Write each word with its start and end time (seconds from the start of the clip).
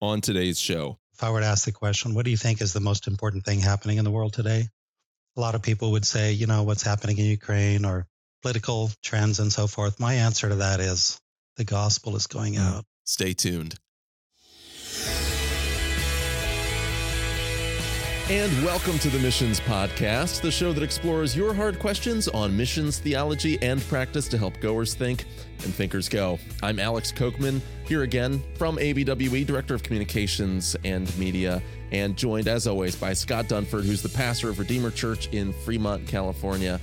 on 0.00 0.20
today's 0.20 0.58
show. 0.58 0.98
If 1.14 1.24
I 1.24 1.30
were 1.30 1.40
to 1.40 1.46
ask 1.46 1.64
the 1.64 1.72
question, 1.72 2.14
what 2.14 2.24
do 2.24 2.30
you 2.30 2.36
think 2.36 2.60
is 2.60 2.72
the 2.72 2.80
most 2.80 3.06
important 3.06 3.44
thing 3.44 3.60
happening 3.60 3.98
in 3.98 4.04
the 4.04 4.10
world 4.10 4.34
today? 4.34 4.68
A 5.36 5.40
lot 5.40 5.54
of 5.54 5.62
people 5.62 5.92
would 5.92 6.04
say, 6.04 6.32
you 6.32 6.46
know, 6.46 6.62
what's 6.62 6.82
happening 6.82 7.18
in 7.18 7.26
Ukraine 7.26 7.84
or 7.84 8.06
political 8.42 8.90
trends 9.02 9.40
and 9.40 9.52
so 9.52 9.66
forth. 9.66 9.98
My 9.98 10.14
answer 10.14 10.48
to 10.48 10.56
that 10.56 10.80
is 10.80 11.20
the 11.56 11.64
gospel 11.64 12.16
is 12.16 12.26
going 12.26 12.54
hmm. 12.54 12.60
out. 12.60 12.84
Stay 13.04 13.32
tuned. 13.32 13.76
And 18.28 18.50
welcome 18.64 18.98
to 18.98 19.08
the 19.08 19.20
Missions 19.20 19.60
Podcast, 19.60 20.40
the 20.40 20.50
show 20.50 20.72
that 20.72 20.82
explores 20.82 21.36
your 21.36 21.54
hard 21.54 21.78
questions 21.78 22.26
on 22.26 22.56
missions, 22.56 22.98
theology, 22.98 23.56
and 23.62 23.80
practice 23.82 24.26
to 24.26 24.36
help 24.36 24.58
goers 24.58 24.94
think 24.94 25.26
and 25.62 25.72
thinkers 25.72 26.08
go. 26.08 26.36
I'm 26.60 26.80
Alex 26.80 27.12
Kocman, 27.12 27.60
here 27.86 28.02
again 28.02 28.42
from 28.56 28.78
ABWE, 28.78 29.46
Director 29.46 29.76
of 29.76 29.84
Communications 29.84 30.74
and 30.84 31.16
Media, 31.16 31.62
and 31.92 32.16
joined 32.16 32.48
as 32.48 32.66
always 32.66 32.96
by 32.96 33.12
Scott 33.12 33.44
Dunford, 33.44 33.84
who's 33.84 34.02
the 34.02 34.08
pastor 34.08 34.48
of 34.48 34.58
Redeemer 34.58 34.90
Church 34.90 35.28
in 35.28 35.52
Fremont, 35.52 36.08
California. 36.08 36.80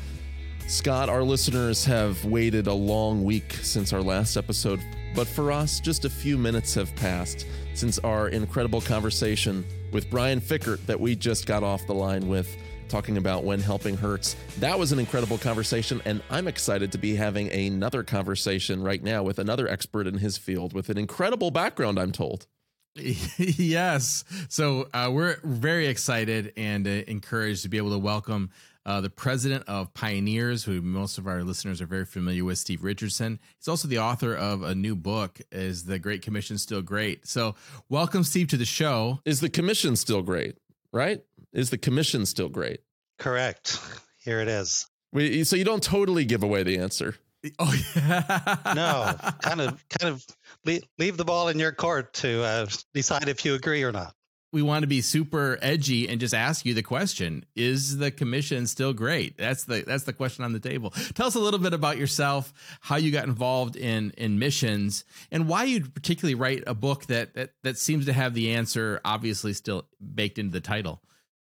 Scott, 0.70 1.09
our 1.09 1.23
listeners 1.23 1.84
have 1.84 2.23
waited 2.23 2.67
a 2.67 2.73
long 2.73 3.21
week 3.21 3.51
since 3.55 3.91
our 3.91 4.01
last 4.01 4.37
episode, 4.37 4.79
but 5.13 5.27
for 5.27 5.51
us, 5.51 5.81
just 5.81 6.05
a 6.05 6.09
few 6.09 6.37
minutes 6.37 6.73
have 6.73 6.95
passed 6.95 7.45
since 7.73 7.99
our 7.99 8.29
incredible 8.29 8.79
conversation 8.79 9.65
with 9.93 10.09
Brian 10.09 10.41
Fikkert 10.41 10.85
that 10.88 10.99
we 10.99 11.15
just 11.15 11.45
got 11.45 11.63
off 11.63 11.85
the 11.88 11.93
line 11.93 12.27
with, 12.27 12.47
talking 12.89 13.17
about 13.17 13.43
when 13.43 13.59
helping 13.59 13.95
hurts. 13.95 14.35
That 14.59 14.77
was 14.77 14.91
an 14.91 14.99
incredible 14.99 15.38
conversation, 15.38 16.01
and 16.05 16.21
I'm 16.29 16.47
excited 16.47 16.91
to 16.91 16.97
be 16.97 17.15
having 17.15 17.51
another 17.51 18.03
conversation 18.03 18.84
right 18.84 19.01
now 19.01 19.23
with 19.23 19.39
another 19.39 19.67
expert 19.67 20.07
in 20.07 20.17
his 20.17 20.37
field 20.37 20.73
with 20.73 20.89
an 20.89 20.98
incredible 20.98 21.51
background, 21.51 21.99
I'm 21.99 22.11
told. 22.11 22.48
yes. 22.95 24.23
So 24.49 24.87
uh, 24.93 25.09
we're 25.11 25.37
very 25.43 25.87
excited 25.87 26.53
and 26.57 26.87
uh, 26.87 26.91
encouraged 27.07 27.63
to 27.63 27.70
be 27.70 27.77
able 27.77 27.91
to 27.91 27.99
welcome 27.99 28.51
uh, 28.85 29.01
the 29.01 29.09
president 29.09 29.63
of 29.67 29.93
Pioneers, 29.93 30.63
who 30.63 30.81
most 30.81 31.17
of 31.17 31.27
our 31.27 31.43
listeners 31.43 31.81
are 31.81 31.85
very 31.85 32.05
familiar 32.05 32.43
with, 32.43 32.57
Steve 32.57 32.84
Richardson. 32.84 33.40
He's 33.57 33.67
also 33.67 33.87
the 33.87 33.99
author 33.99 34.35
of 34.35 34.63
a 34.63 34.75
new 34.75 34.95
book, 34.95 35.40
Is 35.51 35.85
the 35.85 35.99
Great 35.99 36.21
Commission 36.21 36.57
Still 36.57 36.81
Great? 36.81 37.27
So, 37.27 37.55
welcome, 37.90 38.23
Steve, 38.23 38.49
to 38.49 38.57
the 38.57 38.65
show. 38.65 39.20
Is 39.25 39.40
the 39.40 39.49
commission 39.49 39.95
still 39.95 40.21
great? 40.21 40.57
Right? 40.91 41.23
Is 41.53 41.70
the 41.70 41.77
commission 41.77 42.25
still 42.25 42.49
great? 42.49 42.81
Correct. 43.20 43.79
Here 44.23 44.41
it 44.41 44.48
is. 44.48 44.87
We, 45.12 45.43
so 45.43 45.55
you 45.55 45.63
don't 45.63 45.84
totally 45.84 46.25
give 46.25 46.43
away 46.43 46.63
the 46.63 46.79
answer. 46.79 47.15
Oh 47.59 47.75
yeah. 47.95 48.57
no, 48.73 49.31
kind 49.41 49.62
of, 49.62 49.84
kind 49.90 50.13
of 50.13 50.25
leave, 50.65 50.84
leave 50.97 51.18
the 51.18 51.25
ball 51.25 51.49
in 51.49 51.59
your 51.59 51.73
court 51.73 52.13
to 52.15 52.41
uh, 52.41 52.68
decide 52.93 53.27
if 53.27 53.43
you 53.43 53.53
agree 53.53 53.84
or 53.84 53.91
not 53.91 54.15
we 54.54 54.62
want 54.62 54.84
to 54.84 54.87
be 54.87 55.01
super 55.01 55.57
edgy 55.62 56.07
and 56.07 56.20
just 56.20 56.34
ask 56.34 56.63
you 56.63 56.76
the 56.76 56.84
question 56.84 57.43
is 57.55 57.98
the 57.98 58.12
commission 58.12 58.68
still 58.68 58.93
great? 58.93 59.35
That's 59.35 59.65
the 59.65 59.84
that's 59.85 60.04
the 60.04 60.13
question 60.13 60.46
on 60.46 60.54
the 60.54 60.59
table. 60.59 60.91
Tell 61.15 61.27
us 61.27 61.35
a 61.35 61.40
little 61.40 61.59
bit 61.59 61.73
about 61.73 61.98
yourself 61.98 62.54
how 62.79 62.96
you 62.96 63.12
got 63.12 63.26
involved 63.26 63.76
in 63.76 64.12
in 64.12 64.40
missions 64.40 65.03
and 65.31 65.50
why 65.50 65.63
you'd 65.63 65.94
particularly 65.94 66.35
write 66.35 66.63
a 66.68 66.75
book 66.75 67.07
that 67.07 67.34
that, 67.34 67.50
that 67.63 67.78
seems 67.78 68.06
to 68.06 68.13
have 68.13 68.35
the 68.35 68.53
answer 68.53 69.01
obviously 69.03 69.53
still 69.53 69.88
baked 70.13 70.38
into 70.38 70.53
the 70.53 70.62
title. 70.62 71.01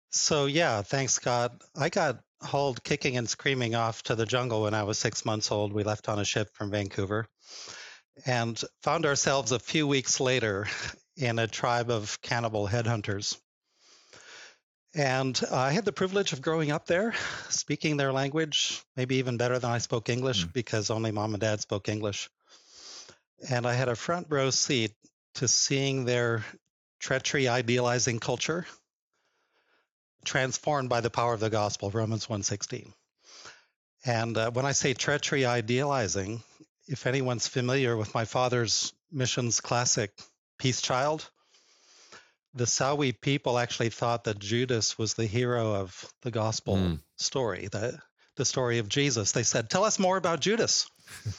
So 0.10 0.46
yeah 0.46 0.82
thanks 0.82 1.14
scott. 1.14 1.62
I 1.76 1.90
got 1.90 2.22
hauled 2.42 2.84
kicking 2.84 3.18
and 3.18 3.30
screaming 3.30 3.76
off 3.76 4.02
to 4.02 4.16
the 4.16 4.26
jungle 4.26 4.64
when 4.64 4.74
i 4.74 4.82
was 4.82 4.98
six 4.98 5.26
months 5.26 5.52
old. 5.52 5.74
We 5.74 5.84
left 5.84 6.08
on 6.10 6.18
a 6.18 6.26
ship 6.26 6.50
from 6.54 6.72
vancouver 6.72 7.28
and 8.26 8.60
found 8.82 9.06
ourselves 9.06 9.52
a 9.52 9.60
few 9.60 9.86
weeks 9.86 10.20
later 10.20 10.68
in 11.22 11.38
a 11.38 11.48
tribe 11.48 11.92
of 11.92 12.20
cannibal 12.22 12.68
headhunters. 12.68 13.38
And 14.94 15.40
I 15.52 15.72
had 15.72 15.86
the 15.86 15.94
privilege 15.94 16.34
of 16.34 16.42
growing 16.42 16.72
up 16.72 16.86
there, 16.88 17.14
speaking 17.50 17.96
their 17.96 18.12
language, 18.12 18.82
maybe 18.98 19.18
even 19.18 19.38
better 19.38 19.58
than 19.60 19.72
I 19.72 19.78
spoke 19.78 20.10
English 20.10 20.46
mm. 20.46 20.52
because 20.52 20.90
only 20.90 21.12
mom 21.12 21.34
and 21.34 21.42
dad 21.42 21.62
spoke 21.62 21.88
English. 21.88 22.30
And 23.50 23.66
I 23.66 23.74
had 23.74 23.88
a 23.88 23.96
front 23.96 24.28
row 24.30 24.50
seat 24.50 24.94
to 25.36 25.48
seeing 25.48 26.06
their 26.06 26.44
treachery 27.00 27.48
idealizing 27.48 28.20
culture 28.20 28.66
transformed 30.26 30.90
by 30.90 31.02
the 31.02 31.10
power 31.10 31.34
of 31.34 31.40
the 31.40 31.50
gospel, 31.50 31.90
Romans 31.90 32.28
1:16. 32.28 32.92
And 34.06 34.38
uh, 34.38 34.52
when 34.52 34.66
I 34.66 34.74
say 34.74 34.94
treachery 34.94 35.46
idealizing, 35.46 36.44
if 36.88 37.06
anyone's 37.06 37.48
familiar 37.48 37.96
with 37.96 38.14
my 38.14 38.26
father's 38.26 38.94
missions 39.12 39.62
classic, 39.62 40.12
Peace 40.62 40.80
Child, 40.80 41.28
the 42.54 42.66
Sawi 42.66 43.20
people 43.20 43.58
actually 43.58 43.90
thought 43.90 44.26
that 44.26 44.38
Judas 44.38 44.96
was 44.96 45.16
the 45.16 45.26
hero 45.26 45.74
of 45.74 46.06
the 46.22 46.30
gospel 46.30 46.76
mm. 46.76 47.00
story, 47.18 47.68
the, 47.72 47.98
the 48.36 48.46
story 48.46 48.78
of 48.78 48.88
Jesus. 48.88 49.32
They 49.32 49.42
said, 49.42 49.72
Tell 49.72 49.84
us 49.84 49.98
more 49.98 50.18
about 50.18 50.40
Judas. 50.40 50.88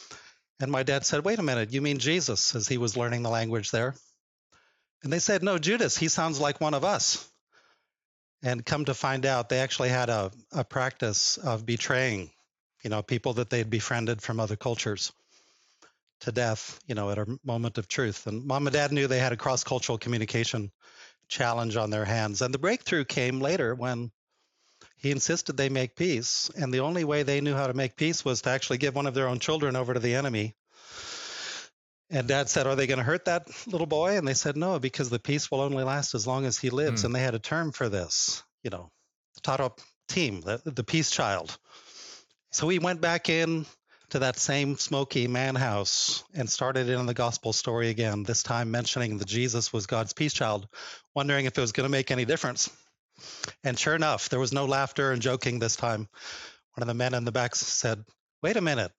and 0.60 0.72
my 0.72 0.82
dad 0.82 1.06
said, 1.06 1.24
Wait 1.24 1.38
a 1.38 1.42
minute, 1.44 1.72
you 1.72 1.80
mean 1.80 1.98
Jesus, 1.98 2.56
as 2.56 2.66
he 2.66 2.78
was 2.78 2.96
learning 2.96 3.22
the 3.22 3.30
language 3.30 3.70
there? 3.70 3.94
And 5.04 5.12
they 5.12 5.20
said, 5.20 5.44
No, 5.44 5.56
Judas, 5.56 5.96
he 5.96 6.08
sounds 6.08 6.40
like 6.40 6.60
one 6.60 6.74
of 6.74 6.82
us. 6.82 7.24
And 8.42 8.66
come 8.66 8.86
to 8.86 8.94
find 8.94 9.24
out, 9.24 9.48
they 9.48 9.60
actually 9.60 9.90
had 9.90 10.10
a, 10.10 10.32
a 10.50 10.64
practice 10.64 11.36
of 11.36 11.64
betraying, 11.64 12.32
you 12.82 12.90
know, 12.90 13.02
people 13.04 13.34
that 13.34 13.50
they'd 13.50 13.70
befriended 13.70 14.20
from 14.20 14.40
other 14.40 14.56
cultures 14.56 15.12
to 16.22 16.32
death, 16.32 16.80
you 16.86 16.94
know, 16.94 17.10
at 17.10 17.18
a 17.18 17.38
moment 17.44 17.78
of 17.78 17.88
truth. 17.88 18.26
And 18.26 18.44
mom 18.44 18.66
and 18.66 18.74
dad 18.74 18.92
knew 18.92 19.06
they 19.06 19.18
had 19.18 19.32
a 19.32 19.36
cross 19.36 19.64
cultural 19.64 19.98
communication 19.98 20.70
challenge 21.28 21.76
on 21.76 21.90
their 21.90 22.04
hands. 22.04 22.42
And 22.42 22.52
the 22.52 22.58
breakthrough 22.58 23.04
came 23.04 23.40
later 23.40 23.74
when 23.74 24.10
he 24.96 25.10
insisted 25.10 25.56
they 25.56 25.68
make 25.68 25.96
peace. 25.96 26.50
And 26.56 26.72
the 26.72 26.80
only 26.80 27.04
way 27.04 27.22
they 27.22 27.40
knew 27.40 27.54
how 27.54 27.66
to 27.66 27.74
make 27.74 27.96
peace 27.96 28.24
was 28.24 28.42
to 28.42 28.50
actually 28.50 28.78
give 28.78 28.94
one 28.94 29.06
of 29.06 29.14
their 29.14 29.28
own 29.28 29.40
children 29.40 29.76
over 29.76 29.94
to 29.94 30.00
the 30.00 30.14
enemy. 30.14 30.54
And 32.10 32.28
dad 32.28 32.48
said, 32.48 32.66
Are 32.66 32.76
they 32.76 32.86
going 32.86 32.98
to 32.98 33.04
hurt 33.04 33.24
that 33.24 33.48
little 33.66 33.86
boy? 33.86 34.18
And 34.18 34.28
they 34.28 34.34
said, 34.34 34.56
No, 34.56 34.78
because 34.78 35.10
the 35.10 35.18
peace 35.18 35.50
will 35.50 35.60
only 35.60 35.82
last 35.82 36.14
as 36.14 36.26
long 36.26 36.44
as 36.44 36.58
he 36.58 36.70
lives. 36.70 37.02
Mm. 37.02 37.06
And 37.06 37.14
they 37.14 37.20
had 37.20 37.34
a 37.34 37.40
term 37.40 37.72
for 37.72 37.88
this, 37.88 38.42
you 38.62 38.70
know, 38.70 38.90
Tarop 39.42 39.78
Tim, 40.08 40.42
the, 40.42 40.60
the 40.64 40.84
peace 40.84 41.10
child. 41.10 41.56
So 42.50 42.66
we 42.66 42.78
went 42.78 43.00
back 43.00 43.30
in, 43.30 43.64
to 44.12 44.18
that 44.18 44.38
same 44.38 44.76
smoky 44.76 45.26
man 45.26 45.54
house 45.54 46.22
and 46.34 46.48
started 46.48 46.90
in 46.90 47.06
the 47.06 47.14
gospel 47.14 47.54
story 47.54 47.88
again, 47.88 48.24
this 48.24 48.42
time 48.42 48.70
mentioning 48.70 49.16
that 49.16 49.26
Jesus 49.26 49.72
was 49.72 49.86
God's 49.86 50.12
peace 50.12 50.34
child, 50.34 50.68
wondering 51.14 51.46
if 51.46 51.56
it 51.56 51.60
was 51.60 51.72
going 51.72 51.86
to 51.86 51.90
make 51.90 52.10
any 52.10 52.26
difference. 52.26 52.68
And 53.64 53.78
sure 53.78 53.94
enough, 53.94 54.28
there 54.28 54.38
was 54.38 54.52
no 54.52 54.66
laughter 54.66 55.12
and 55.12 55.22
joking 55.22 55.58
this 55.58 55.76
time. 55.76 56.08
One 56.74 56.82
of 56.82 56.88
the 56.88 56.94
men 56.94 57.14
in 57.14 57.24
the 57.24 57.32
back 57.32 57.54
said, 57.54 58.04
Wait 58.42 58.58
a 58.58 58.60
minute, 58.60 58.92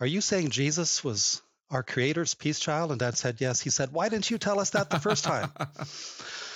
are 0.00 0.06
you 0.06 0.20
saying 0.20 0.50
Jesus 0.50 1.04
was 1.04 1.40
our 1.70 1.84
creator's 1.84 2.34
peace 2.34 2.58
child? 2.58 2.90
And 2.90 2.98
dad 2.98 3.16
said, 3.16 3.40
Yes. 3.40 3.60
He 3.60 3.70
said, 3.70 3.92
Why 3.92 4.08
didn't 4.08 4.28
you 4.28 4.38
tell 4.38 4.58
us 4.58 4.70
that 4.70 4.90
the 4.90 4.98
first 4.98 5.22
time? 5.22 5.52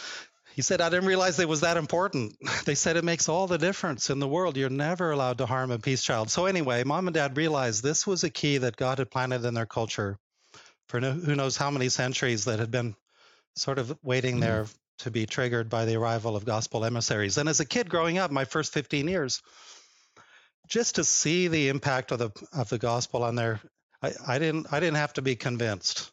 He 0.55 0.63
said, 0.63 0.81
I 0.81 0.91
didn't 0.91 1.07
realize 1.07 1.39
it 1.39 1.49
was 1.49 1.63
that 1.63 1.77
important. 1.77 2.37
They 2.65 2.75
said 2.75 2.97
it 2.97 3.05
makes 3.05 3.29
all 3.29 3.47
the 3.47 3.59
difference 3.59 4.11
in 4.11 4.21
the 4.21 4.29
world. 4.29 4.57
You're 4.57 4.71
never 4.71 5.11
allowed 5.11 5.39
to 5.39 5.47
harm 5.47 5.71
a 5.71 5.79
peace 5.79 6.03
child. 6.03 6.31
So, 6.31 6.47
anyway, 6.47 6.85
mom 6.85 7.09
and 7.09 7.15
dad 7.15 7.37
realized 7.37 7.83
this 7.83 8.07
was 8.07 8.23
a 8.23 8.31
key 8.31 8.59
that 8.59 8.77
God 8.77 8.99
had 8.99 9.11
planted 9.11 9.45
in 9.45 9.55
their 9.55 9.67
culture 9.67 10.19
for 10.87 11.01
no, 11.01 11.13
who 11.13 11.35
knows 11.35 11.57
how 11.57 11.71
many 11.71 11.89
centuries 11.89 12.45
that 12.45 12.61
had 12.61 12.71
been 12.71 12.95
sort 13.57 13.79
of 13.79 13.97
waiting 14.03 14.35
mm-hmm. 14.35 14.43
there 14.43 14.67
to 14.99 15.11
be 15.11 15.27
triggered 15.27 15.69
by 15.69 15.87
the 15.87 15.97
arrival 15.97 16.37
of 16.37 16.45
gospel 16.45 16.85
emissaries. 16.85 17.39
And 17.39 17.49
as 17.49 17.61
a 17.61 17.67
kid 17.67 17.89
growing 17.89 18.19
up, 18.19 18.31
my 18.31 18.45
first 18.45 18.73
15 18.73 19.09
years, 19.09 19.43
just 20.69 20.97
to 20.97 21.05
see 21.05 21.49
the 21.49 21.69
impact 21.69 22.13
of 22.13 22.19
the 22.19 22.31
of 22.53 22.69
the 22.69 22.79
gospel 22.79 23.25
on 23.25 23.35
their 23.35 23.61
I, 24.01 24.13
I 24.27 24.39
didn't 24.39 24.73
I 24.73 24.79
didn't 24.79 24.97
have 24.97 25.15
to 25.15 25.23
be 25.23 25.35
convinced 25.35 26.12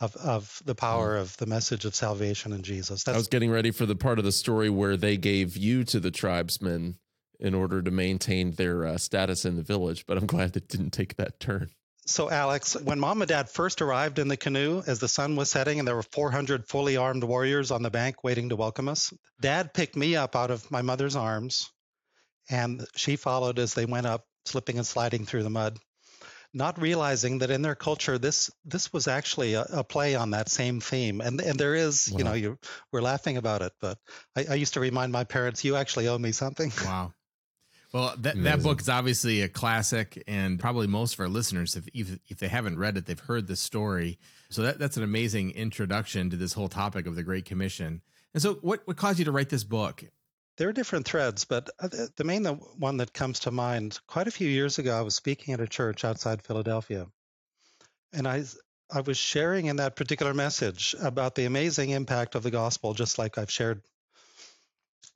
of, 0.00 0.16
of 0.16 0.62
the 0.64 0.74
power 0.74 1.16
of 1.16 1.36
the 1.36 1.46
message 1.46 1.84
of 1.84 1.94
salvation 1.94 2.52
in 2.52 2.62
Jesus. 2.62 3.04
That's, 3.04 3.14
I 3.14 3.18
was 3.18 3.28
getting 3.28 3.50
ready 3.50 3.70
for 3.70 3.86
the 3.86 3.96
part 3.96 4.18
of 4.18 4.24
the 4.24 4.32
story 4.32 4.70
where 4.70 4.96
they 4.96 5.16
gave 5.16 5.56
you 5.56 5.84
to 5.84 6.00
the 6.00 6.10
tribesmen 6.10 6.96
in 7.38 7.54
order 7.54 7.82
to 7.82 7.90
maintain 7.90 8.52
their 8.52 8.86
uh, 8.86 8.98
status 8.98 9.44
in 9.44 9.56
the 9.56 9.62
village, 9.62 10.04
but 10.06 10.16
I'm 10.16 10.26
glad 10.26 10.56
it 10.56 10.68
didn't 10.68 10.90
take 10.90 11.16
that 11.16 11.40
turn. 11.40 11.70
So, 12.06 12.30
Alex, 12.30 12.80
when 12.80 12.98
mom 12.98 13.22
and 13.22 13.28
dad 13.28 13.48
first 13.48 13.82
arrived 13.82 14.18
in 14.18 14.28
the 14.28 14.36
canoe 14.36 14.82
as 14.86 14.98
the 14.98 15.08
sun 15.08 15.36
was 15.36 15.50
setting 15.50 15.78
and 15.78 15.86
there 15.86 15.94
were 15.94 16.02
400 16.02 16.66
fully 16.66 16.96
armed 16.96 17.22
warriors 17.22 17.70
on 17.70 17.82
the 17.82 17.90
bank 17.90 18.24
waiting 18.24 18.48
to 18.48 18.56
welcome 18.56 18.88
us, 18.88 19.12
dad 19.40 19.72
picked 19.72 19.96
me 19.96 20.16
up 20.16 20.34
out 20.34 20.50
of 20.50 20.68
my 20.70 20.82
mother's 20.82 21.14
arms 21.14 21.70
and 22.48 22.84
she 22.96 23.16
followed 23.16 23.58
as 23.58 23.74
they 23.74 23.84
went 23.84 24.06
up, 24.06 24.24
slipping 24.44 24.78
and 24.78 24.86
sliding 24.86 25.24
through 25.24 25.44
the 25.44 25.50
mud 25.50 25.78
not 26.52 26.80
realizing 26.80 27.38
that 27.38 27.50
in 27.50 27.62
their 27.62 27.74
culture 27.74 28.18
this 28.18 28.50
this 28.64 28.92
was 28.92 29.06
actually 29.06 29.54
a, 29.54 29.62
a 29.72 29.84
play 29.84 30.14
on 30.14 30.30
that 30.30 30.48
same 30.48 30.80
theme 30.80 31.20
and 31.20 31.40
and 31.40 31.58
there 31.58 31.74
is 31.74 32.08
wow. 32.10 32.18
you 32.18 32.24
know 32.24 32.32
you 32.32 32.58
we're 32.92 33.02
laughing 33.02 33.36
about 33.36 33.62
it 33.62 33.72
but 33.80 33.98
I, 34.36 34.46
I, 34.50 34.54
used 34.54 34.74
to 34.74 34.80
remind 34.80 35.12
my 35.12 35.24
parents 35.24 35.64
you 35.64 35.76
actually 35.76 36.08
owe 36.08 36.18
me 36.18 36.32
something 36.32 36.72
wow 36.84 37.12
Well, 37.92 38.14
that, 38.18 38.40
that 38.44 38.62
book 38.62 38.80
is 38.80 38.88
obviously 38.88 39.42
a 39.42 39.48
classic, 39.48 40.22
and 40.28 40.60
probably 40.60 40.86
most 40.86 41.14
of 41.14 41.20
our 41.20 41.28
listeners, 41.28 41.74
if, 41.74 41.88
if, 41.92 42.20
if 42.28 42.38
they 42.38 42.46
haven't 42.46 42.78
read 42.78 42.96
it, 42.96 43.06
they've 43.06 43.18
heard 43.18 43.48
the 43.48 43.56
story. 43.56 44.20
So 44.48 44.62
that, 44.62 44.78
that's 44.78 44.96
an 44.96 45.02
amazing 45.02 45.50
introduction 45.50 46.30
to 46.30 46.36
this 46.36 46.52
whole 46.52 46.68
topic 46.68 47.08
of 47.08 47.16
the 47.16 47.24
Great 47.24 47.46
Commission. 47.46 48.02
And 48.32 48.40
so, 48.40 48.54
what, 48.62 48.86
what 48.86 48.96
caused 48.96 49.18
you 49.18 49.24
to 49.24 49.32
write 49.32 49.48
this 49.48 49.64
book? 49.64 50.04
There 50.60 50.68
are 50.68 50.74
different 50.74 51.06
threads, 51.06 51.46
but 51.46 51.70
uh, 51.78 51.88
the 52.16 52.24
main 52.24 52.44
one 52.44 52.98
that 52.98 53.14
comes 53.14 53.40
to 53.40 53.50
mind 53.50 53.98
quite 54.06 54.28
a 54.28 54.30
few 54.30 54.46
years 54.46 54.78
ago, 54.78 54.94
I 54.94 55.00
was 55.00 55.14
speaking 55.14 55.54
at 55.54 55.60
a 55.62 55.66
church 55.66 56.04
outside 56.04 56.42
Philadelphia. 56.42 57.06
And 58.12 58.28
I, 58.28 58.44
I 58.92 59.00
was 59.00 59.16
sharing 59.16 59.66
in 59.66 59.76
that 59.76 59.96
particular 59.96 60.34
message 60.34 60.94
about 61.00 61.34
the 61.34 61.46
amazing 61.46 61.88
impact 61.88 62.34
of 62.34 62.42
the 62.42 62.50
gospel, 62.50 62.92
just 62.92 63.18
like 63.18 63.38
I've 63.38 63.50
shared 63.50 63.80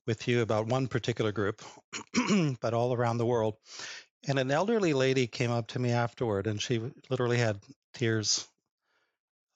with 0.06 0.26
you 0.28 0.40
about 0.40 0.68
one 0.68 0.86
particular 0.86 1.30
group, 1.30 1.60
but 2.62 2.72
all 2.72 2.94
around 2.94 3.18
the 3.18 3.26
world. 3.26 3.56
And 4.26 4.38
an 4.38 4.50
elderly 4.50 4.94
lady 4.94 5.26
came 5.26 5.50
up 5.50 5.66
to 5.68 5.78
me 5.78 5.90
afterward, 5.90 6.46
and 6.46 6.58
she 6.58 6.80
literally 7.10 7.36
had 7.36 7.60
tears 7.92 8.48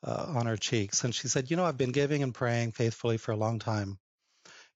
uh, 0.06 0.34
on 0.36 0.44
her 0.44 0.58
cheeks. 0.58 1.04
And 1.04 1.14
she 1.14 1.28
said, 1.28 1.50
You 1.50 1.56
know, 1.56 1.64
I've 1.64 1.78
been 1.78 1.92
giving 1.92 2.22
and 2.22 2.34
praying 2.34 2.72
faithfully 2.72 3.16
for 3.16 3.32
a 3.32 3.38
long 3.38 3.58
time. 3.58 3.98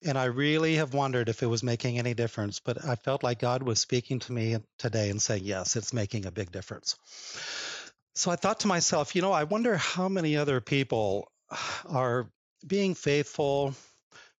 And 0.04 0.18
I 0.18 0.24
really 0.24 0.76
have 0.76 0.94
wondered 0.94 1.28
if 1.28 1.42
it 1.42 1.46
was 1.46 1.62
making 1.62 1.98
any 1.98 2.14
difference, 2.14 2.60
but 2.60 2.84
I 2.84 2.96
felt 2.96 3.22
like 3.22 3.38
God 3.38 3.62
was 3.62 3.80
speaking 3.80 4.18
to 4.20 4.32
me 4.32 4.56
today 4.78 5.10
and 5.10 5.20
saying, 5.20 5.44
Yes, 5.44 5.76
it's 5.76 5.92
making 5.92 6.26
a 6.26 6.32
big 6.32 6.50
difference. 6.50 6.96
So 8.14 8.30
I 8.30 8.36
thought 8.36 8.60
to 8.60 8.66
myself, 8.66 9.16
you 9.16 9.22
know, 9.22 9.32
I 9.32 9.44
wonder 9.44 9.76
how 9.76 10.08
many 10.08 10.36
other 10.36 10.60
people 10.60 11.30
are 11.88 12.28
being 12.66 12.94
faithful, 12.94 13.74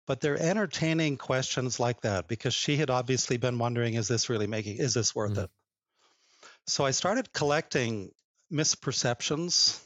but 0.05 0.21
they're 0.21 0.39
entertaining 0.39 1.17
questions 1.17 1.79
like 1.79 2.01
that 2.01 2.27
because 2.27 2.53
she 2.53 2.77
had 2.77 2.89
obviously 2.89 3.37
been 3.37 3.57
wondering, 3.57 3.95
is 3.95 4.07
this 4.07 4.29
really 4.29 4.47
making, 4.47 4.77
is 4.77 4.93
this 4.93 5.15
worth 5.15 5.31
mm-hmm. 5.31 5.41
it? 5.41 5.49
So 6.67 6.85
I 6.85 6.91
started 6.91 7.33
collecting 7.33 8.11
misperceptions 8.51 9.81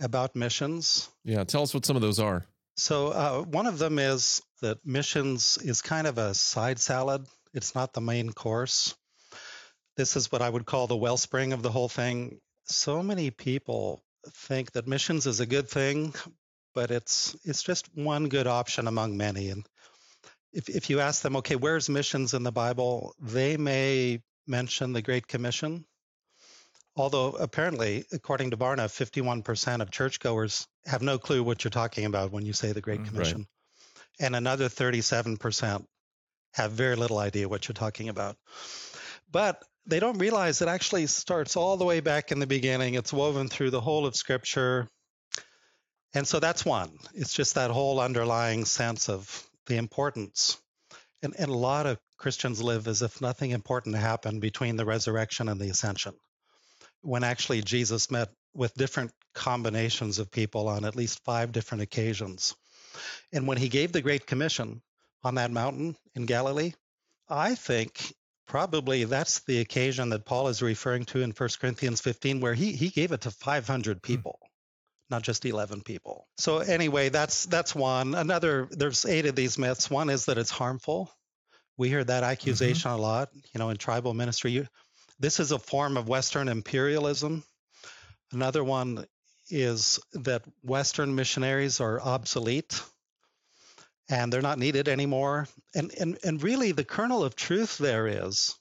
about 0.00 0.36
missions. 0.36 1.08
Yeah, 1.24 1.44
tell 1.44 1.62
us 1.62 1.74
what 1.74 1.84
some 1.84 1.96
of 1.96 2.02
those 2.02 2.18
are. 2.18 2.44
So 2.80 3.08
uh, 3.08 3.42
one 3.42 3.66
of 3.66 3.78
them 3.78 3.98
is 3.98 4.40
that 4.62 4.86
missions 4.86 5.58
is 5.58 5.82
kind 5.82 6.06
of 6.06 6.16
a 6.16 6.32
side 6.32 6.78
salad. 6.78 7.26
It's 7.52 7.74
not 7.74 7.92
the 7.92 8.00
main 8.00 8.32
course. 8.32 8.96
This 9.98 10.16
is 10.16 10.32
what 10.32 10.40
I 10.40 10.48
would 10.48 10.64
call 10.64 10.86
the 10.86 10.96
wellspring 10.96 11.52
of 11.52 11.62
the 11.62 11.70
whole 11.70 11.90
thing. 11.90 12.40
So 12.64 13.02
many 13.02 13.30
people 13.30 14.02
think 14.32 14.72
that 14.72 14.88
missions 14.88 15.26
is 15.26 15.40
a 15.40 15.46
good 15.46 15.68
thing, 15.68 16.14
but 16.74 16.90
it's 16.90 17.36
it's 17.44 17.62
just 17.62 17.86
one 17.94 18.30
good 18.30 18.46
option 18.46 18.86
among 18.86 19.14
many. 19.18 19.50
And 19.50 19.66
if 20.54 20.70
if 20.70 20.88
you 20.88 21.00
ask 21.00 21.20
them, 21.20 21.36
okay, 21.36 21.56
where's 21.56 21.90
missions 21.90 22.32
in 22.32 22.44
the 22.44 22.52
Bible, 22.52 23.14
they 23.20 23.58
may 23.58 24.22
mention 24.46 24.94
the 24.94 25.02
Great 25.02 25.28
Commission. 25.28 25.84
Although 26.96 27.32
apparently, 27.32 28.04
according 28.12 28.50
to 28.50 28.56
Barna, 28.56 28.86
51% 28.86 29.80
of 29.80 29.90
churchgoers 29.90 30.66
have 30.86 31.02
no 31.02 31.18
clue 31.18 31.42
what 31.42 31.62
you're 31.62 31.70
talking 31.70 32.04
about 32.04 32.32
when 32.32 32.44
you 32.44 32.52
say 32.52 32.72
the 32.72 32.80
Great 32.80 33.00
mm, 33.00 33.08
Commission. 33.08 33.38
Right. 33.38 34.26
And 34.26 34.36
another 34.36 34.68
37% 34.68 35.84
have 36.54 36.72
very 36.72 36.96
little 36.96 37.18
idea 37.18 37.48
what 37.48 37.68
you're 37.68 37.74
talking 37.74 38.08
about. 38.08 38.36
But 39.30 39.62
they 39.86 40.00
don't 40.00 40.18
realize 40.18 40.60
it 40.60 40.68
actually 40.68 41.06
starts 41.06 41.56
all 41.56 41.76
the 41.76 41.84
way 41.84 42.00
back 42.00 42.32
in 42.32 42.38
the 42.38 42.46
beginning. 42.46 42.94
It's 42.94 43.12
woven 43.12 43.48
through 43.48 43.70
the 43.70 43.80
whole 43.80 44.06
of 44.06 44.16
Scripture. 44.16 44.88
And 46.12 46.26
so 46.26 46.40
that's 46.40 46.64
one. 46.64 46.90
It's 47.14 47.32
just 47.32 47.54
that 47.54 47.70
whole 47.70 48.00
underlying 48.00 48.64
sense 48.64 49.08
of 49.08 49.48
the 49.66 49.76
importance. 49.76 50.58
And, 51.22 51.34
and 51.38 51.50
a 51.50 51.56
lot 51.56 51.86
of 51.86 51.98
Christians 52.18 52.62
live 52.62 52.88
as 52.88 53.02
if 53.02 53.20
nothing 53.20 53.52
important 53.52 53.96
happened 53.96 54.40
between 54.40 54.76
the 54.76 54.84
resurrection 54.84 55.48
and 55.48 55.60
the 55.60 55.70
ascension, 55.70 56.14
when 57.02 57.24
actually 57.24 57.62
Jesus 57.62 58.10
met 58.10 58.28
with 58.54 58.74
different 58.74 59.12
combinations 59.34 60.18
of 60.18 60.30
people 60.30 60.68
on 60.68 60.84
at 60.84 60.96
least 60.96 61.24
five 61.24 61.52
different 61.52 61.82
occasions. 61.82 62.54
And 63.32 63.46
when 63.46 63.58
he 63.58 63.68
gave 63.68 63.92
the 63.92 64.02
Great 64.02 64.26
Commission 64.26 64.82
on 65.22 65.36
that 65.36 65.50
mountain 65.50 65.96
in 66.14 66.26
Galilee, 66.26 66.72
I 67.28 67.54
think 67.54 68.12
probably 68.46 69.04
that's 69.04 69.40
the 69.40 69.60
occasion 69.60 70.10
that 70.10 70.24
Paul 70.24 70.48
is 70.48 70.62
referring 70.62 71.04
to 71.06 71.22
in 71.22 71.30
1 71.30 71.48
Corinthians 71.60 72.00
15, 72.00 72.40
where 72.40 72.54
he, 72.54 72.72
he 72.72 72.88
gave 72.88 73.12
it 73.12 73.22
to 73.22 73.30
500 73.30 73.96
hmm. 73.96 74.00
people. 74.00 74.38
Mm 74.42 74.46
not 75.10 75.22
just 75.22 75.44
11 75.44 75.82
people. 75.82 76.26
So 76.38 76.58
anyway, 76.58 77.08
that's 77.08 77.46
that's 77.46 77.74
one. 77.74 78.14
Another 78.14 78.68
there's 78.70 79.04
eight 79.04 79.26
of 79.26 79.34
these 79.34 79.58
myths. 79.58 79.90
One 79.90 80.08
is 80.08 80.26
that 80.26 80.38
it's 80.38 80.50
harmful. 80.50 81.10
We 81.76 81.88
hear 81.88 82.04
that 82.04 82.22
mm-hmm. 82.22 82.30
accusation 82.30 82.90
mm-hmm. 82.90 83.00
a 83.00 83.02
lot, 83.02 83.28
you 83.34 83.58
know, 83.58 83.70
in 83.70 83.76
tribal 83.76 84.14
ministry. 84.14 84.52
You, 84.52 84.66
this 85.20 85.38
is 85.38 85.52
a 85.52 85.58
form 85.58 85.96
of 85.96 86.08
western 86.08 86.48
imperialism. 86.48 87.44
Another 88.32 88.64
one 88.64 89.06
is 89.50 90.00
that 90.14 90.42
western 90.62 91.14
missionaries 91.14 91.80
are 91.80 92.00
obsolete 92.00 92.82
and 94.08 94.32
they're 94.32 94.42
not 94.42 94.58
needed 94.58 94.88
anymore. 94.88 95.46
And 95.74 95.92
and 96.00 96.18
and 96.24 96.42
really 96.42 96.72
the 96.72 96.84
kernel 96.84 97.22
of 97.22 97.36
truth 97.36 97.78
there 97.78 98.06
is 98.06 98.56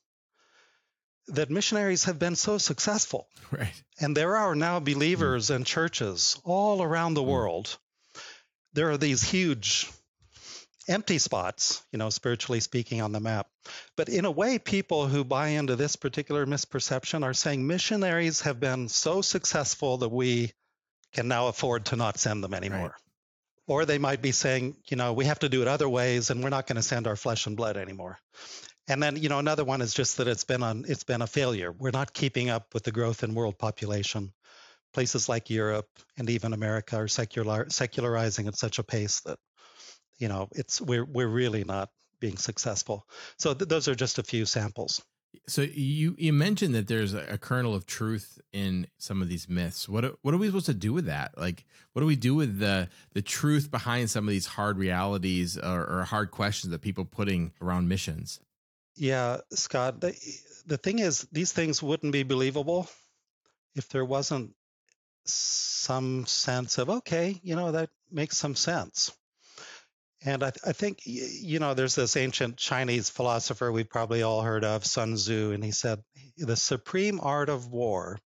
that 1.27 1.49
missionaries 1.49 2.05
have 2.05 2.19
been 2.19 2.35
so 2.35 2.57
successful. 2.57 3.27
Right. 3.51 3.73
And 3.99 4.15
there 4.15 4.37
are 4.37 4.53
now 4.53 4.79
believers 4.79 5.49
mm. 5.49 5.55
and 5.55 5.65
churches 5.65 6.39
all 6.43 6.83
around 6.83 7.13
the 7.13 7.23
mm. 7.23 7.27
world. 7.27 7.77
There 8.73 8.91
are 8.91 8.97
these 8.97 9.23
huge 9.23 9.89
empty 10.89 11.19
spots, 11.19 11.83
you 11.91 11.99
know, 11.99 12.09
spiritually 12.09 12.59
speaking, 12.59 13.01
on 13.01 13.11
the 13.11 13.19
map. 13.19 13.47
But 13.95 14.09
in 14.09 14.25
a 14.25 14.31
way, 14.31 14.59
people 14.59 15.07
who 15.07 15.23
buy 15.23 15.49
into 15.49 15.75
this 15.75 15.95
particular 15.95 16.45
misperception 16.45 17.23
are 17.23 17.33
saying 17.33 17.65
missionaries 17.65 18.41
have 18.41 18.59
been 18.59 18.89
so 18.89 19.21
successful 19.21 19.99
that 19.99 20.09
we 20.09 20.51
can 21.13 21.27
now 21.27 21.47
afford 21.47 21.85
to 21.85 21.95
not 21.95 22.17
send 22.17 22.43
them 22.43 22.53
anymore. 22.53 22.79
Right. 22.79 22.91
Or 23.67 23.85
they 23.85 23.99
might 23.99 24.21
be 24.21 24.31
saying, 24.31 24.77
you 24.87 24.97
know, 24.97 25.13
we 25.13 25.25
have 25.25 25.39
to 25.39 25.49
do 25.49 25.61
it 25.61 25.67
other 25.67 25.87
ways 25.87 26.31
and 26.31 26.43
we're 26.43 26.49
not 26.49 26.65
going 26.65 26.77
to 26.77 26.81
send 26.81 27.05
our 27.05 27.15
flesh 27.15 27.45
and 27.45 27.55
blood 27.55 27.77
anymore. 27.77 28.19
And 28.87 29.01
then, 29.01 29.15
you 29.15 29.29
know, 29.29 29.37
another 29.37 29.63
one 29.63 29.81
is 29.81 29.93
just 29.93 30.17
that 30.17 30.27
it's 30.27 30.43
been 30.43 30.63
on 30.63 30.85
it's 30.87 31.03
been 31.03 31.21
a 31.21 31.27
failure. 31.27 31.71
We're 31.71 31.91
not 31.91 32.11
keeping 32.11 32.49
up 32.49 32.73
with 32.73 32.83
the 32.83 32.91
growth 32.91 33.23
in 33.23 33.35
world 33.35 33.59
population. 33.59 34.33
Places 34.91 35.29
like 35.29 35.51
Europe 35.51 35.87
and 36.17 36.27
even 36.31 36.53
America 36.53 36.95
are 36.95 37.07
secular 37.07 37.67
secularizing 37.69 38.47
at 38.47 38.57
such 38.57 38.79
a 38.79 38.83
pace 38.83 39.19
that, 39.21 39.37
you 40.19 40.27
know, 40.27 40.49
it's 40.51 40.79
we're 40.81 41.05
we're 41.05 41.27
really 41.27 41.63
not 41.63 41.89
being 42.19 42.37
successful. 42.37 43.07
So 43.37 43.53
th- 43.53 43.69
those 43.69 43.87
are 43.87 43.95
just 43.95 44.19
a 44.19 44.23
few 44.23 44.45
samples. 44.45 45.01
So 45.47 45.61
you 45.61 46.15
you 46.17 46.33
mentioned 46.33 46.75
that 46.75 46.87
there's 46.87 47.13
a 47.13 47.37
kernel 47.37 47.73
of 47.73 47.85
truth 47.85 48.39
in 48.51 48.87
some 48.97 49.21
of 49.21 49.29
these 49.29 49.47
myths. 49.47 49.87
What 49.87 50.15
what 50.21 50.33
are 50.33 50.37
we 50.37 50.47
supposed 50.47 50.65
to 50.67 50.73
do 50.73 50.93
with 50.93 51.05
that? 51.05 51.37
Like, 51.37 51.65
what 51.93 52.01
do 52.01 52.05
we 52.05 52.15
do 52.15 52.35
with 52.35 52.59
the 52.59 52.89
the 53.13 53.21
truth 53.21 53.71
behind 53.71 54.09
some 54.09 54.27
of 54.27 54.31
these 54.31 54.47
hard 54.47 54.77
realities 54.77 55.57
or, 55.57 55.85
or 55.85 56.03
hard 56.03 56.31
questions 56.31 56.71
that 56.71 56.81
people 56.81 57.05
putting 57.05 57.51
around 57.61 57.87
missions? 57.87 58.39
Yeah, 58.95 59.37
Scott, 59.51 60.01
the, 60.01 60.13
the 60.65 60.77
thing 60.77 60.99
is, 60.99 61.25
these 61.31 61.53
things 61.53 61.81
wouldn't 61.81 62.11
be 62.11 62.23
believable 62.23 62.89
if 63.75 63.87
there 63.87 64.03
wasn't 64.03 64.51
some 65.23 66.25
sense 66.25 66.77
of, 66.77 66.89
okay, 66.89 67.39
you 67.41 67.55
know, 67.55 67.71
that 67.71 67.89
makes 68.11 68.37
some 68.37 68.55
sense. 68.55 69.13
And 70.25 70.43
I, 70.43 70.51
I, 70.65 70.73
think, 70.73 70.99
you 71.05 71.59
know, 71.59 71.73
there's 71.73 71.95
this 71.95 72.17
ancient 72.17 72.57
Chinese 72.57 73.09
philosopher 73.09 73.71
we've 73.71 73.89
probably 73.89 74.21
all 74.21 74.41
heard 74.41 74.65
of, 74.65 74.85
Sun 74.85 75.15
Tzu, 75.15 75.51
and 75.51 75.63
he 75.63 75.71
said, 75.71 76.03
the 76.37 76.57
supreme 76.57 77.19
art 77.21 77.47
of 77.47 77.67
war 77.67 78.19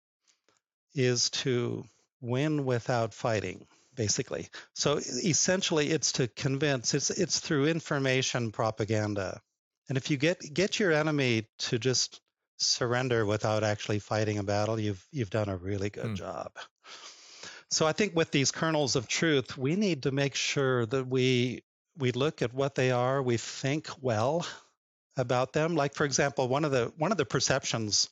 is 0.95 1.29
to 1.31 1.85
win 2.23 2.65
without 2.65 3.13
fighting, 3.13 3.67
basically. 3.95 4.49
So 4.75 4.97
essentially, 4.97 5.91
it's 5.91 6.13
to 6.13 6.29
convince, 6.29 6.95
it's, 6.95 7.11
it's 7.11 7.41
through 7.41 7.67
information 7.67 8.53
propaganda 8.53 9.41
and 9.89 9.99
if 9.99 10.11
you 10.11 10.17
get 10.17 10.41
get 10.55 10.79
your 10.79 10.93
enemy 10.93 11.47
to 11.59 11.79
just 11.79 12.21
surrender 12.57 13.27
without 13.27 13.65
actually 13.65 13.99
fighting 13.99 14.39
a 14.39 14.43
battle, 14.43 14.79
you've 14.79 15.07
you've 15.11 15.31
done 15.31 15.49
a 15.49 15.57
really 15.57 15.91
good 15.91 16.07
mm. 16.07 16.17
job. 16.17 16.53
So 17.71 17.87
I 17.87 17.93
think 17.93 18.15
with 18.15 18.31
these 18.31 18.51
kernels 18.51 18.97
of 18.97 19.09
truth, 19.09 19.57
we 19.57 19.77
need 19.77 20.05
to 20.05 20.11
make 20.11 20.35
sure 20.35 20.87
that 20.87 21.07
we 21.07 21.63
we 21.97 22.13
look 22.13 22.43
at 22.43 22.55
what 22.55 22.75
they 22.75 22.91
are, 22.91 23.23
we 23.23 23.37
think 23.37 23.89
well 24.01 24.47
about 25.17 25.53
them. 25.53 25.75
Like 25.75 25.95
for 25.95 26.05
example, 26.05 26.49
one 26.49 26.65
of 26.65 26.71
the 26.71 26.93
one 26.97 27.13
of 27.13 27.19
the 27.19 27.27
perceptions 27.27 28.09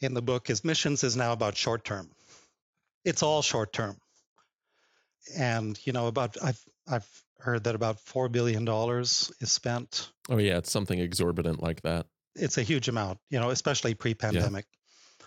in 0.00 0.14
the 0.14 0.22
book 0.22 0.50
is 0.50 0.64
missions 0.64 1.04
is 1.04 1.16
now 1.16 1.32
about 1.32 1.56
short 1.56 1.84
term. 1.84 2.10
It's 3.04 3.22
all 3.22 3.42
short 3.42 3.72
term. 3.72 3.96
And 5.36 5.78
you 5.84 5.92
know 5.92 6.06
about 6.06 6.36
I've 6.42 6.62
I've 6.88 7.08
heard 7.38 7.64
that 7.64 7.74
about 7.74 7.98
$4 7.98 8.30
billion 8.30 8.66
is 9.40 9.52
spent. 9.52 10.10
Oh, 10.28 10.38
yeah. 10.38 10.58
It's 10.58 10.70
something 10.70 10.98
exorbitant 10.98 11.62
like 11.62 11.82
that. 11.82 12.06
It's 12.34 12.58
a 12.58 12.62
huge 12.62 12.88
amount, 12.88 13.18
you 13.30 13.40
know, 13.40 13.50
especially 13.50 13.94
pre 13.94 14.14
pandemic. 14.14 14.66
Yeah. 14.68 15.26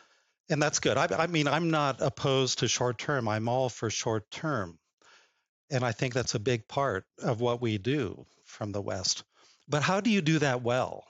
And 0.51 0.61
that's 0.61 0.79
good. 0.79 0.97
I, 0.97 1.07
I 1.17 1.27
mean, 1.27 1.47
I'm 1.47 1.69
not 1.69 2.01
opposed 2.01 2.59
to 2.59 2.67
short 2.67 2.97
term, 2.97 3.27
I'm 3.27 3.47
all 3.47 3.69
for 3.69 3.89
short 3.89 4.29
term. 4.31 4.77
And 5.71 5.83
I 5.83 5.91
think 5.91 6.13
that's 6.13 6.35
a 6.35 6.39
big 6.39 6.67
part 6.67 7.05
of 7.19 7.41
what 7.41 7.61
we 7.61 7.77
do 7.77 8.25
from 8.45 8.71
the 8.71 8.81
West. 8.81 9.23
But 9.67 9.83
how 9.83 10.01
do 10.01 10.09
you 10.09 10.21
do 10.21 10.39
that 10.39 10.63
well? 10.63 11.05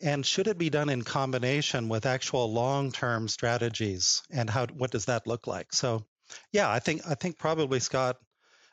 And 0.00 0.26
should 0.26 0.48
it 0.48 0.58
be 0.58 0.70
done 0.70 0.88
in 0.88 1.02
combination 1.02 1.88
with 1.88 2.06
actual 2.06 2.52
long-term 2.52 3.28
strategies? 3.28 4.22
And 4.30 4.50
how 4.50 4.66
what 4.66 4.90
does 4.90 5.04
that 5.04 5.28
look 5.28 5.46
like? 5.46 5.72
So, 5.72 6.04
yeah, 6.50 6.68
I 6.68 6.80
think 6.80 7.02
I 7.08 7.14
think 7.14 7.38
probably 7.38 7.78
Scott 7.78 8.16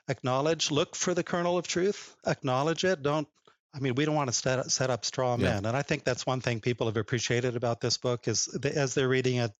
acknowledge, 0.07 0.71
look 0.71 0.95
for 0.95 1.13
the 1.13 1.23
kernel 1.23 1.59
of 1.59 1.67
truth, 1.67 2.15
acknowledge 2.25 2.83
it. 2.83 3.03
Don't 3.03 3.27
I 3.73 3.79
mean, 3.79 3.95
we 3.95 4.05
don't 4.05 4.15
want 4.15 4.29
to 4.29 4.33
set, 4.33 4.71
set 4.71 4.89
up 4.89 5.05
straw 5.05 5.37
men. 5.37 5.63
Yeah. 5.63 5.69
And 5.69 5.77
I 5.77 5.81
think 5.81 6.03
that's 6.03 6.25
one 6.25 6.41
thing 6.41 6.59
people 6.59 6.87
have 6.87 6.97
appreciated 6.97 7.55
about 7.55 7.81
this 7.81 7.97
book 7.97 8.27
is 8.27 8.45
they, 8.45 8.71
as 8.71 8.95
they're 8.95 9.07
reading 9.07 9.37
it, 9.37 9.51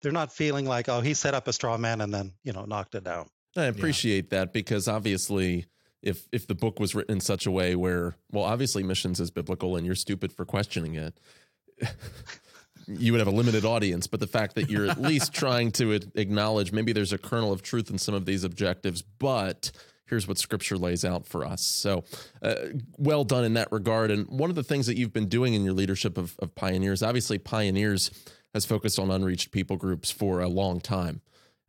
they're 0.00 0.12
not 0.12 0.32
feeling 0.32 0.66
like, 0.66 0.88
oh, 0.88 1.00
he 1.00 1.14
set 1.14 1.34
up 1.34 1.46
a 1.46 1.52
straw 1.52 1.76
man 1.76 2.00
and 2.00 2.12
then, 2.12 2.32
you 2.42 2.52
know, 2.52 2.64
knocked 2.64 2.96
it 2.96 3.04
down. 3.04 3.28
I 3.56 3.64
appreciate 3.64 4.26
yeah. 4.30 4.40
that 4.40 4.52
because 4.52 4.88
obviously 4.88 5.66
if 6.02 6.26
if 6.32 6.46
the 6.46 6.54
book 6.54 6.80
was 6.80 6.94
written 6.94 7.14
in 7.14 7.20
such 7.20 7.46
a 7.46 7.50
way 7.50 7.76
where 7.76 8.16
well 8.30 8.44
obviously 8.44 8.82
missions 8.82 9.20
is 9.20 9.30
biblical 9.30 9.76
and 9.76 9.86
you're 9.86 9.94
stupid 9.94 10.32
for 10.32 10.44
questioning 10.44 10.94
it 10.94 11.18
you 12.86 13.12
would 13.12 13.20
have 13.20 13.28
a 13.28 13.32
limited 13.32 13.64
audience. 13.64 14.06
But 14.06 14.20
the 14.20 14.26
fact 14.26 14.54
that 14.56 14.70
you're 14.70 14.90
at 14.90 15.00
least 15.00 15.32
trying 15.32 15.72
to 15.72 15.92
acknowledge 16.14 16.72
maybe 16.72 16.92
there's 16.92 17.12
a 17.12 17.18
kernel 17.18 17.52
of 17.52 17.62
truth 17.62 17.90
in 17.90 17.98
some 17.98 18.14
of 18.14 18.26
these 18.26 18.44
objectives 18.44 19.02
but 19.02 19.70
here's 20.06 20.28
what 20.28 20.36
scripture 20.36 20.76
lays 20.76 21.04
out 21.04 21.26
for 21.26 21.44
us. 21.44 21.62
So 21.62 22.04
uh, 22.42 22.54
well 22.98 23.24
done 23.24 23.44
in 23.44 23.54
that 23.54 23.72
regard. 23.72 24.10
And 24.10 24.28
one 24.28 24.50
of 24.50 24.56
the 24.56 24.62
things 24.62 24.86
that 24.86 24.98
you've 24.98 25.12
been 25.12 25.28
doing 25.28 25.54
in 25.54 25.64
your 25.64 25.72
leadership 25.72 26.18
of, 26.18 26.36
of 26.40 26.54
pioneers 26.54 27.02
obviously 27.02 27.38
pioneers 27.38 28.10
has 28.52 28.66
focused 28.66 28.98
on 28.98 29.10
unreached 29.10 29.52
people 29.52 29.76
groups 29.76 30.10
for 30.10 30.40
a 30.40 30.48
long 30.48 30.80
time 30.80 31.22